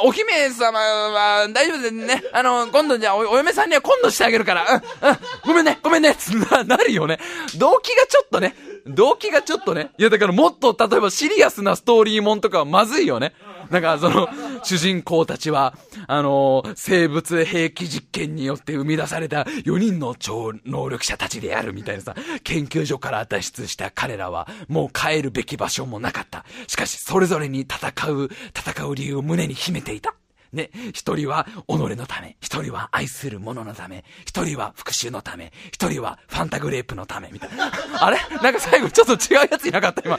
[0.05, 2.23] お姫様は大丈夫ですね。
[2.33, 4.67] あの、今度じゃあおお嫁さんには今度してあげるから。
[5.03, 5.17] うん、うん。
[5.47, 6.15] ごめんね、ごめんね。
[6.15, 7.19] つ な、なるよね。
[7.57, 8.55] 動機がちょっとね、
[8.87, 9.91] 動機がちょっとね。
[9.99, 13.33] いやだからもっと例えばシリアスなストーリーもんとかはまずいよね。
[13.71, 14.29] なんかその、
[14.65, 15.75] 主人公たちは、
[16.07, 22.15] あのー、生物兵器実験によって生み出された4人の超能力者たちであるみたいなさ、
[22.45, 26.45] 研究所から脱出した彼らは、もう帰るべき場所もなかった。
[26.67, 30.15] しかし、それぞれに戦う、戦う理由を胸に秘めていた。
[30.53, 37.73] ね、一人は己のため、一人は愛する者のため、一人は復讐のため、一人はファンタグレープのため、みたいな。
[37.99, 38.19] あれ？
[38.43, 40.19] なんか最後ちょっと違うやついなかった今。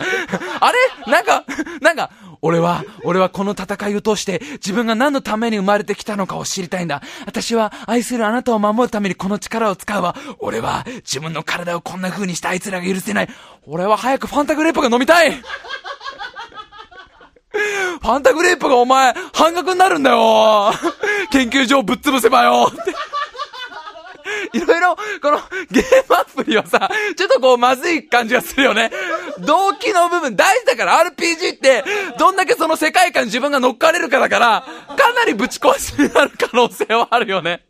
[0.59, 1.11] あれ？
[1.11, 1.45] なんか、
[1.81, 2.11] なんか、
[2.41, 7.01] 俺は、俺はこの戦いを通して自分が何のために生まれてきたのかを知りたいんだ。
[7.25, 10.15] 私は愛するあなたを守るためにこの力を使うわ。
[10.39, 13.29] 俺は自分の体をこんな風にしたあいつらが許せない。
[13.65, 15.31] 俺は早くファンタグレープが飲みたい
[18.03, 20.73] ファンタグレープがお前、半額になるんだよ
[21.31, 22.69] 研究所をぶっ潰せばよ
[24.51, 25.39] いろいろ、この
[25.71, 28.91] ゲームアプリはさ、ちょっとこうまずい感じがするよね。
[29.39, 31.83] 動機の部分大事だから RPG って、
[32.19, 34.65] どんだけその世界観自分が乗っかれるかだから、
[34.97, 37.65] かなりぶち壊しになる可能性はあるよね。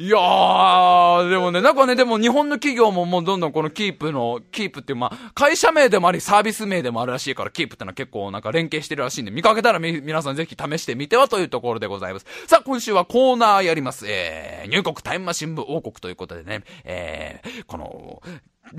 [0.00, 12.24] いやー、でもね、なんかね、でも日本の企業ももうどんどんこのキープの、キープっていう、まあ、会社名でもあり、サービス名でもあるらしいから、キープってのは結構なんか連携してるらしいんで、見かけたらみ、皆さんぜひ試してみてはというところでございます。
[12.46, 14.06] さあ、今週はコーナーやります。
[14.08, 18.22] えー、入国タイムマシン部王国ということでね、えー、この、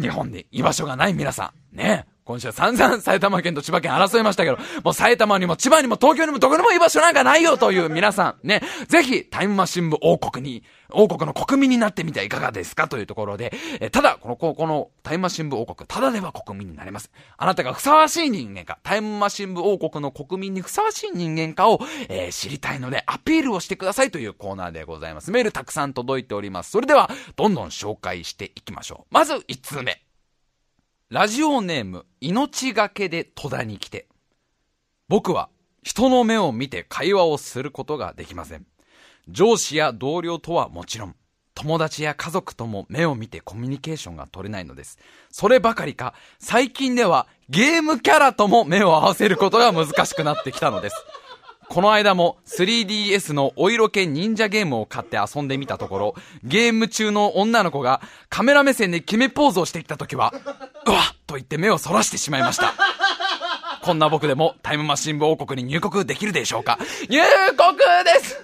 [0.02, 10.64] 日本に居場所がない皆さん、ね、今週は散々埼玉県と千葉県争いましたけど、もう埼玉にも千葉にも東京にもどこにも居場所なんかないよという皆さん、ね、ぜひタイムマシン部王国に、
[10.94, 17.12] 王国の国民になってみてはいかがですかというところで、えただ、この、このタイムマシン部王国、ただでは国民になれます。
[17.38, 25.32] あなたがふさわしい人間か、タイムマシン部王国の国民にふさわしい人間かを、えー、知りたいのでアピールをしてくださいというコーナーでございます。
[25.32, 26.72] メールたくさん届いております。
[26.72, 29.14] それでは、どんどん紹介していきましょう。
[29.14, 30.11] まず1通目。
[31.12, 34.08] ラジオネーム、命がけで戸田に来て。
[35.10, 35.50] 僕は
[35.84, 38.66] 人の目を見て会話をすることができません。
[39.28, 41.16] 上司や同僚とはもちろん、
[41.54, 45.00] 友達や家族とも目を見てコミュニケーションが取れないのです。
[45.30, 50.96] そればかりか、最近ではゲームキャラとも目を合わせることが難しくなってきたのです。
[51.72, 60.34] この間も 3DS のお色気忍者ゲームを買って遊んでみたところ、ゲーム中の女の子がカメラ目線で決めポーズをしてきた時は、
[60.86, 62.74] うわっと言って目をそらしてしまいました。
[63.84, 67.22] こんな僕でもタイムマシン部王国に入国できるでしょうか入
[67.56, 68.38] 国です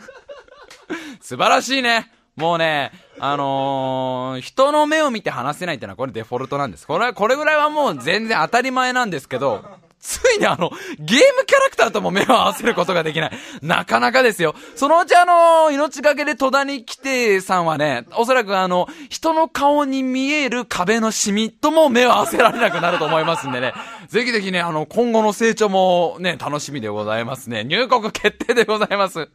[1.20, 2.10] 素晴らしいね。
[2.38, 6.88] もうね、あのー、人の目を見て話せないってのはこれデフォルトなんです。
[6.88, 9.66] これ、これぐらいはもう全然当たり前なんですけど、
[10.00, 10.70] ついにあの、
[11.00, 13.32] ゲームキャラクターとも目を合わせることができない。
[13.62, 14.56] なかなかですよ。
[14.76, 23.74] そのうちあの、命がけで戸田に来てさんはね、おそらくあの、人の顔に見える壁のシミとも目を合わせられなくなると思いますんでね。
[24.08, 27.64] ぜひぜひね、あの、今後の成長もね、楽しみでございますね。
[27.64, 29.30] 入国決定でございます。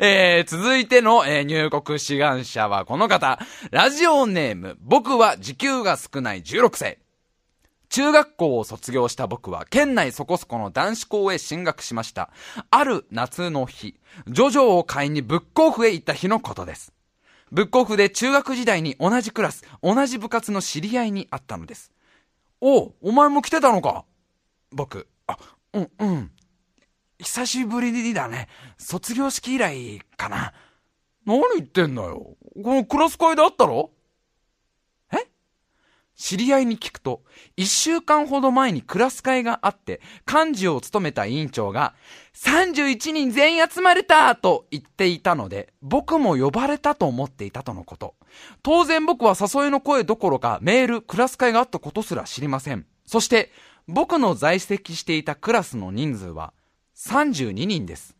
[0.00, 3.38] えー、続いての、えー、入国志願者はこの方。
[3.70, 6.98] ラジオネーム、僕は時給が少ない16歳。
[7.88, 12.30] 中学校を卒業した僕は県内そこそこの男子校へ進学しました。
[12.70, 16.92] ある夏の日、ジョジョを買いにブックオフへ行った日のことです。
[17.50, 21.90] ブックオフで中学時代に同じクラス、同じ部活の知り合いに会ったのです。
[22.60, 24.04] おう、お前も来てたのか？
[24.70, 25.38] 僕、あ、
[25.72, 26.30] うん、うん。
[27.18, 28.48] 久しぶりにだね。
[28.76, 30.52] 卒業式以来かな。
[31.24, 32.36] 何言ってんだよ。
[32.62, 33.90] このクラス会であったろ？
[36.18, 37.22] 知り合いに聞くと、
[37.56, 40.00] 一週間ほど前にクラス会があって、
[40.30, 41.94] 幹事を務めた委員長が、
[42.34, 48.16] 31人全員集まれたと言っていたので、僕も呼ばれたと思っていたとのこと。
[48.64, 52.84] 当然僕は誘いの声どころかメール、クラス会があったことすら知りません。
[53.06, 53.52] そして、
[53.86, 56.52] 僕の在籍していたクラスの人数は
[56.96, 58.16] 32人です。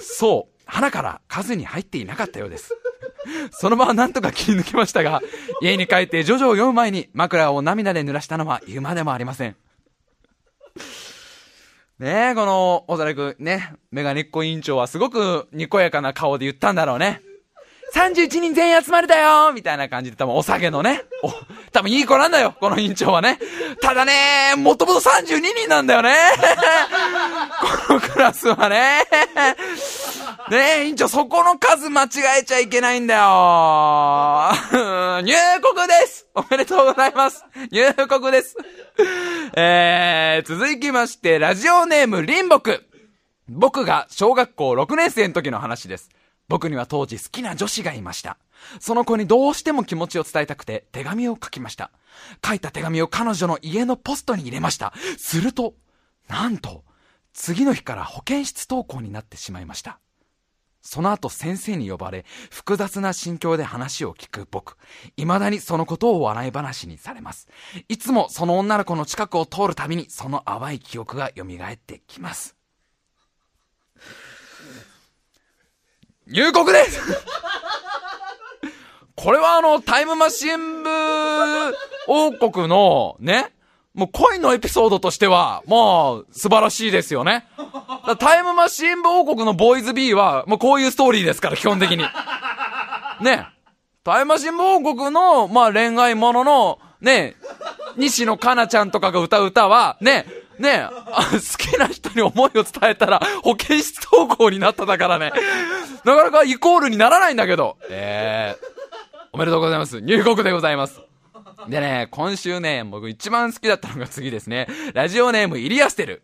[0.00, 2.74] そう、花から数に入っていなかったようです。
[3.50, 5.22] その場はなんとか切り抜けましたが、
[5.60, 9.56] 家に帰ってジョジョを読む前に枕を涙で濡らしたのは言うまでもありません。
[11.98, 17.22] ねえ、この、おそらくね、メガネっ子委員長はすごくにこやかな顔で言ったんだろうね。
[17.94, 21.32] 31人全員集まれたよみたいな感じで多分お酒のね、お、
[21.72, 23.38] 多分いい子なんだよ、この委員長はね。
[23.80, 26.14] ただね、もともと32人なんだよね。
[27.88, 29.04] このクラスはね。
[30.50, 34.52] ねえ、委員長、そこの数間違えちゃいけないんだよ。
[35.22, 35.32] 入
[35.62, 38.56] 国ですおめでとうございます入国です
[39.54, 42.84] えー、続きまして、ラジオネーム、リンボク。
[43.48, 46.10] 僕が小学校6年生の時の話です。
[46.48, 48.38] 僕には当時好きな女子がいました。
[48.80, 51.90] その子にどうしても気持ちを伝えたくて手紙を書きました。
[52.44, 54.92] 書いた手紙を彼女の家のポストに入れました。
[55.18, 55.74] すると、
[56.28, 56.84] なんと、
[57.32, 60.00] 次の日から保健室登校になってしまいました。
[60.80, 64.76] その後先生に呼ばれ、複雑な心境で話を聞く僕。
[65.16, 67.48] 未だにそのことを笑い話にされます。
[67.88, 72.55] いつもその女の子の近くを通るたびにその淡い記憶が蘇ってきます。
[76.26, 77.00] 入国です
[79.16, 80.90] これはあの、タイムマシン部
[82.06, 83.52] 王国のね、
[83.94, 87.48] もう恋のエピソードとしては、もう素晴らしいですよね。
[88.18, 92.04] タイムマシン部王国のボーイズ B は、もうこういうストーリーですから、基本的に。
[93.22, 93.48] ね。
[94.04, 97.36] タイムマシン部王国の、まあ恋愛ものの、ね、
[97.96, 100.26] 西野カナちゃんとかが歌う歌は、ね、
[100.58, 105.32] ねあ好きな人に思いを伝えたら、保健室登校になっただからね。
[106.04, 107.76] なかなかイコールにならないんだけど。
[107.90, 108.66] えー、
[109.32, 110.00] おめでとうございます。
[110.00, 111.00] 入国でございます。
[111.68, 114.68] でね、今週ね、僕一番好きだったのが次ですね。
[114.94, 116.22] ラジオネームイリアステル。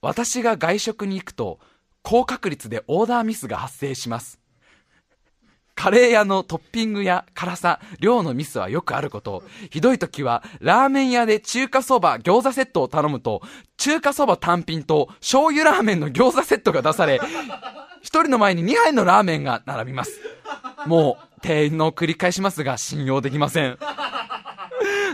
[0.00, 1.60] 私が外食に行くと、
[2.02, 4.40] 高確率でオーダーミスが発生します。
[5.76, 9.42] カレー屋のトッピングや辛さ、量のミスはよくあること。
[9.70, 13.42] ひどい時は、ラーメン屋で中華そば、餃子セットを頼むと、
[13.76, 17.20] 中華そば単品と醤油ラーメンの餃子セットが出され、
[18.00, 20.18] 一人の前に2杯のラーメンが並びます。
[20.86, 23.78] もう、店員の繰り返しますが、信用できません。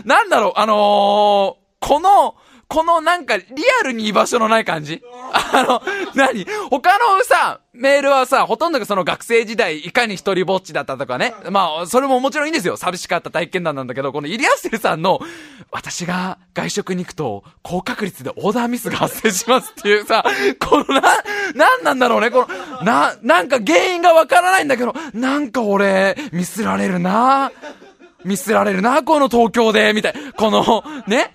[0.05, 0.75] なんだろう、あのー、
[1.79, 2.35] この、
[2.67, 3.43] このなんかリ
[3.81, 5.01] アルに居場所のない感じ？
[5.33, 5.81] あの、
[6.15, 6.45] 何？
[6.69, 11.33] 他のさ、メールはさ、ほとんどがその学生時代、いかに一人ぼっちだったとかね。
[11.49, 12.77] まあ、それももちろんいいんですよ。
[12.77, 15.19] 寂しかった体験談なんだけど、このイリアステルさんの、
[15.71, 20.23] 私が外食に行くと、高確率でオーダーミスが発生しますっていうさ、
[20.59, 21.01] このな、
[21.55, 27.51] なんなんだろうね、この、な、なんか原因がわからないんだけど、なんか俺、ミスられるな
[28.23, 30.13] ミスられるな、この東京で、みたい。
[30.37, 31.33] この、ね、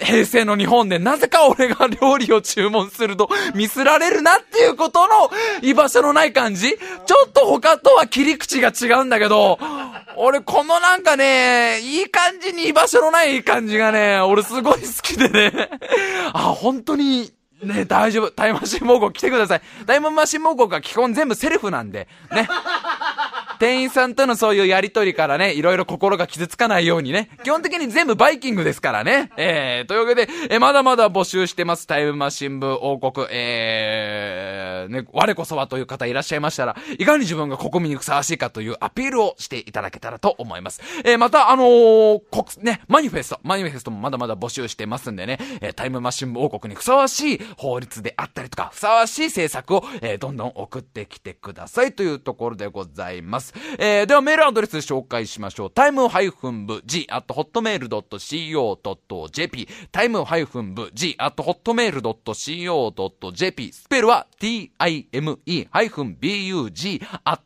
[0.00, 5.30] 平成の日本でなぜか俺が料理を注文するとミスられるなっていうことの
[5.62, 9.58] 居場所のない感じちょっと他とは切り口が違うんだけど、
[10.16, 15.70] 俺このなんかね、いい感じに居場所のない感じがね、俺すごい好きでね。
[16.32, 17.32] あ、本当に、
[17.62, 18.30] ね、大丈夫。
[18.30, 19.62] タイムマシン猛攻来てください。
[19.86, 22.48] タイムマシン猛攻が基本全部セルフなんで、ね。
[23.60, 29.30] 店員さんとのそういうやりとりからね、いろいろ心が傷つかないようにね、基本的に全部バイキングですからね。
[29.36, 31.86] えー、というわけで、えーまだまだ募集してます。
[31.86, 40.80] タイムマシン部王国、えー、ね、我こそはという方いらっしゃいましたら、いかに自分が国民にふさわしいかというアピールをしていただけたらと思います。
[41.04, 53.49] えー、また、あのー、国、ね、マニフェスト、マニフェストもまだまだ募集してますんでね、えータイムマシン部王国にふさわしい法律であったりとか、ふさわしい政策を、えーどんどん送ってきてくださいというところでございます。
[53.78, 55.70] えーではメールアドレス紹介しましょう。
[55.70, 64.70] タイムハイフン部 g at hotmail.co.jp タイムハイフン部 g at hotmail.co.jp スペルは time
[65.70, 67.40] ハイフン bug at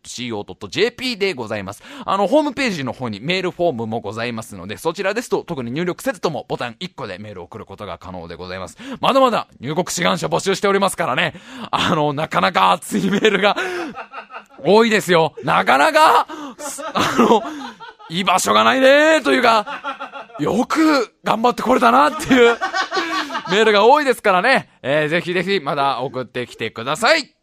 [0.00, 1.82] hotmail.co.jp でございます。
[2.04, 8.76] あの、ホームページの方にメールフォームもございますので、そちらですと特に入力せずともボタン1個でメールを送ることが可能でございます。
[9.00, 11.34] まだまだ入国志願者募集しておりますからね。
[11.70, 13.56] あの、なかなか熱いメールが
[14.64, 15.34] 多い ですよ。
[15.44, 17.42] なかなか、あの、
[18.08, 22.56] 居場所がないねというか、よく頑張ってこれたなっていう
[23.50, 24.70] メールが多いですからね。
[24.82, 27.39] えー、ぜひぜひまだ送ってきてください。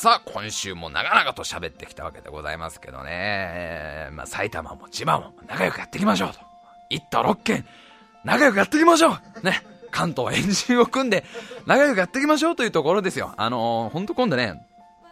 [0.00, 4.06] さあ、今週も長々と喋ってきたわけでございますけどね。
[4.12, 6.38] まあ、埼玉も千葉も仲良くやっていきましょうと。
[6.88, 7.66] 一都六県、
[8.22, 9.60] 仲良くやっていきましょうね。
[9.90, 11.24] 関東エンジンを組んで、
[11.66, 13.34] 仲良くやっていきましょうというところですよ。
[13.36, 14.64] あのー、ほんと今度ね、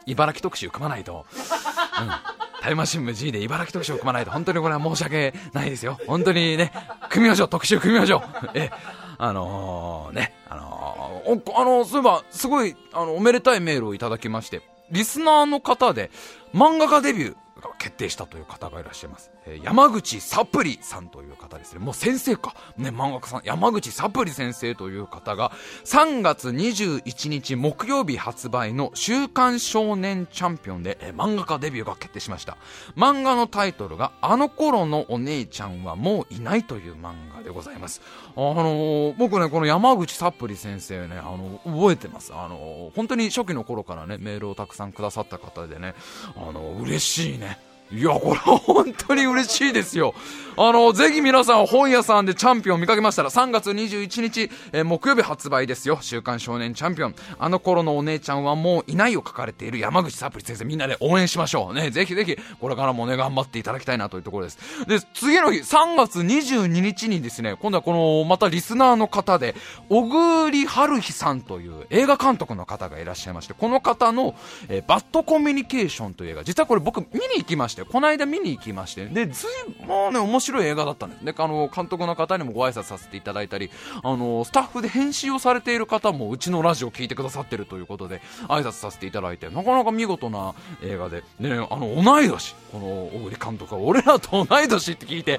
[0.06, 1.26] 茨城特集組まないと。
[1.32, 2.60] うん。
[2.62, 5.98] タイムマシン部 G で茨城特集を組まないと、本当にこれは申し訳ないですよ。
[6.06, 6.70] 本当にね、
[7.10, 8.50] 組みましょう、特集組みましょう。
[8.54, 8.70] え、
[9.18, 16.10] あのー、ね、あのー、お、あのー、そういえば、すごい、あの、おめでたいメールをいただきまして、リスナーの方で
[16.54, 17.36] 漫画家デビュー。
[17.78, 19.30] 決定したという方がいらっしゃいます。
[19.46, 21.78] えー、山口サプリさんという方ですね。
[21.78, 22.54] もう先生か。
[22.76, 23.42] ね、漫画家さん。
[23.44, 25.52] 山口サプリ先生という方が、
[25.84, 32.56] 3月21日木曜日発売の週刊少年チャンピオンで、えー、漫画家デビューが決定しました。
[32.96, 38.00] 漫画のタイトルが、あの頃のお姉ちゃんはもういないという漫画でございます。
[38.36, 42.32] あのー、僕ね、この山口サプリ先生ね、あのー、覚えてます。
[42.34, 45.94] あのー、本当に初期の頃からね、メールをたくさんくださった方でね、
[46.36, 47.58] あの嬉しいね。
[47.92, 50.14] いや、これは本当に嬉しいですよ。
[50.58, 55.98] あの、ぜひ皆さん本屋さんでチャンピオン見かけましたら、3月21日、えー、木曜日発売ですよ。
[56.00, 57.14] 週刊少年チャンピオン。
[57.38, 61.74] あの頃のお姉ちゃんはもういないを書かれている山口サプリ先生、みんなで応援しましょう。
[61.74, 64.58] ね、ぜひぜひ、これからもね、頑張っていただきたいなというところです。
[64.88, 69.54] で、次の日、3月22日にですね、今度はこの、またリスナーの方で、
[69.90, 74.34] 小栗春日さんという映画監督の方がいらっしゃいまして、この方の、
[74.68, 77.75] えー、バッドコミュニケーションという映画、実はこれ僕見に行きました。
[77.76, 79.46] してこの間見に行きましてでず
[79.80, 83.70] いもうね面白い映画だったんですであの監督の方にもご挨拶させていただいたり
[84.02, 91.22] あのスタッフで編集をされている方もうちのラジオを聞いてくださってるということで挨拶させていただいてなかなか見事な映画で。
[91.38, 92.54] ねあの同い年。
[92.72, 95.38] この小栗監督は俺らと同い年って聞いて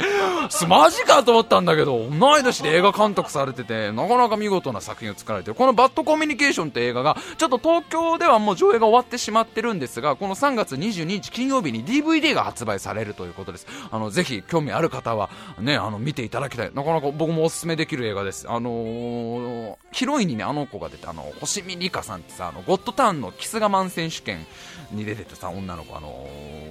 [0.68, 13.68] マジかと思ったんだけど同い年で映画監督されててなかなか見事な作品を作られてるこのバッドコミュニケーションって映画がちょっと東京ではもう上映が終わってしまってるんですがこの3月22日金曜日に DVD が発売されるということです。
[13.92, 16.72] あの、ぜひ興味ある方はね、あの、見ていただきたい。
[16.74, 18.50] なかなか僕もおすすめできる映画です。
[18.50, 24.46] あのー、ヒロインにね、あの子が出て、あの、星見里香さんってさ、あの、ゴッドタウンのキス我慢選手権
[24.92, 26.28] に出てたさ、女の子、あの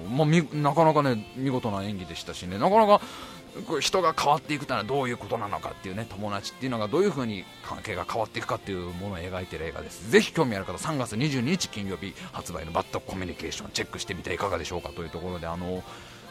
[0.07, 3.01] ー、まあ、なかなかね、見事な演技でしたしね、なかなか、
[3.79, 10.09] 人が変わっていくというのはどういうことなのかっていうね友達っていうのがどういう風に関係が変わっていくかっていうものを描いている映画です。
[10.09, 15.83] ぜひ興味ある方3月22日金曜日発売のバッドコミュニケーションチェックしてみていかがでしょうかというところであの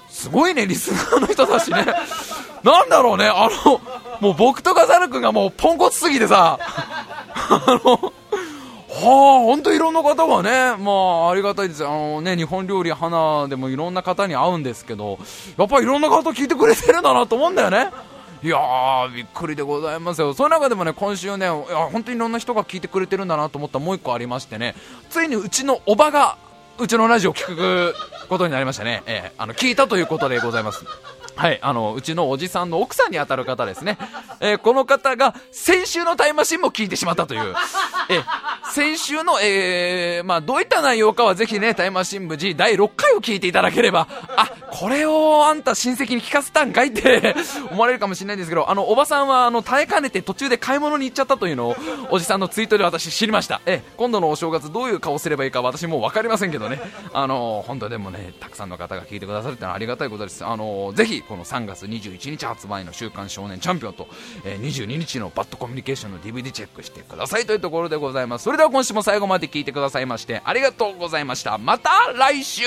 [0.09, 1.85] すごいねリスナーの人たちね。
[2.63, 3.81] なんだろうねあの
[4.21, 6.59] もう僕とかザル君がもうポンコツすぎてさ。
[7.49, 8.13] あの
[8.97, 11.85] はあ、本当いろんな方がね、まあ、ありがたいです。
[11.85, 15.19] あのね、日本料理花でもいろんな方に会うんですけど、
[15.59, 17.91] やっぱりいろんな方聞いてくれてるんだなと思うんだよね。
[18.43, 20.33] いやー、びっくりでございますよ。
[20.35, 21.55] その中でもね、今週ね、いや
[21.91, 24.75] 本当にいろんな人が聞いてくれてるんだなと思ったもう一個ありましてね、
[25.11, 26.39] ついにうちのおばが、
[26.79, 27.95] うちのラジオを聞く
[28.29, 29.03] ことになりましたね。
[29.07, 30.85] えー、あの、聞いたということでございます。
[31.37, 33.99] はい、あの、うちのおじさんの奥さんに当たる方ですね。
[34.41, 37.55] えー、この方が、先週のタイムマシンも聞いてしまったという。
[38.09, 38.23] え、
[38.73, 47.35] 先週の、えー、まあ、どういった内容かはぜひね、タイムマシン部 G 第6回を聞いていただければ、あ、これをあんた親戚に聞かせたんかいって
[47.71, 51.77] 思われるかもしれないんですけど、あの、おばさんは、あの、耐えかねて途中で買い物に行っちゃったというのを、
[52.11, 53.61] おじさんのツイートで私知りました。
[53.67, 56.81] え今度のお正月どういう顔すればいいか私もう分かりませんけどね。
[57.13, 60.45] あの、本当でもね、たくさんの方が聞いてくださるってのはありがたいことです。
[60.45, 64.09] あの、ぜひ、この3月21日発売の「週刊少年チャンピオンと」、
[64.45, 68.45] えー、22日の「バッドコミュニケーション」の DVD チェックしてくださいというところでございます。
[68.45, 71.59] それでは今週も最後まで聞いてくださいましてありがとうございました。
[71.59, 72.63] また来週。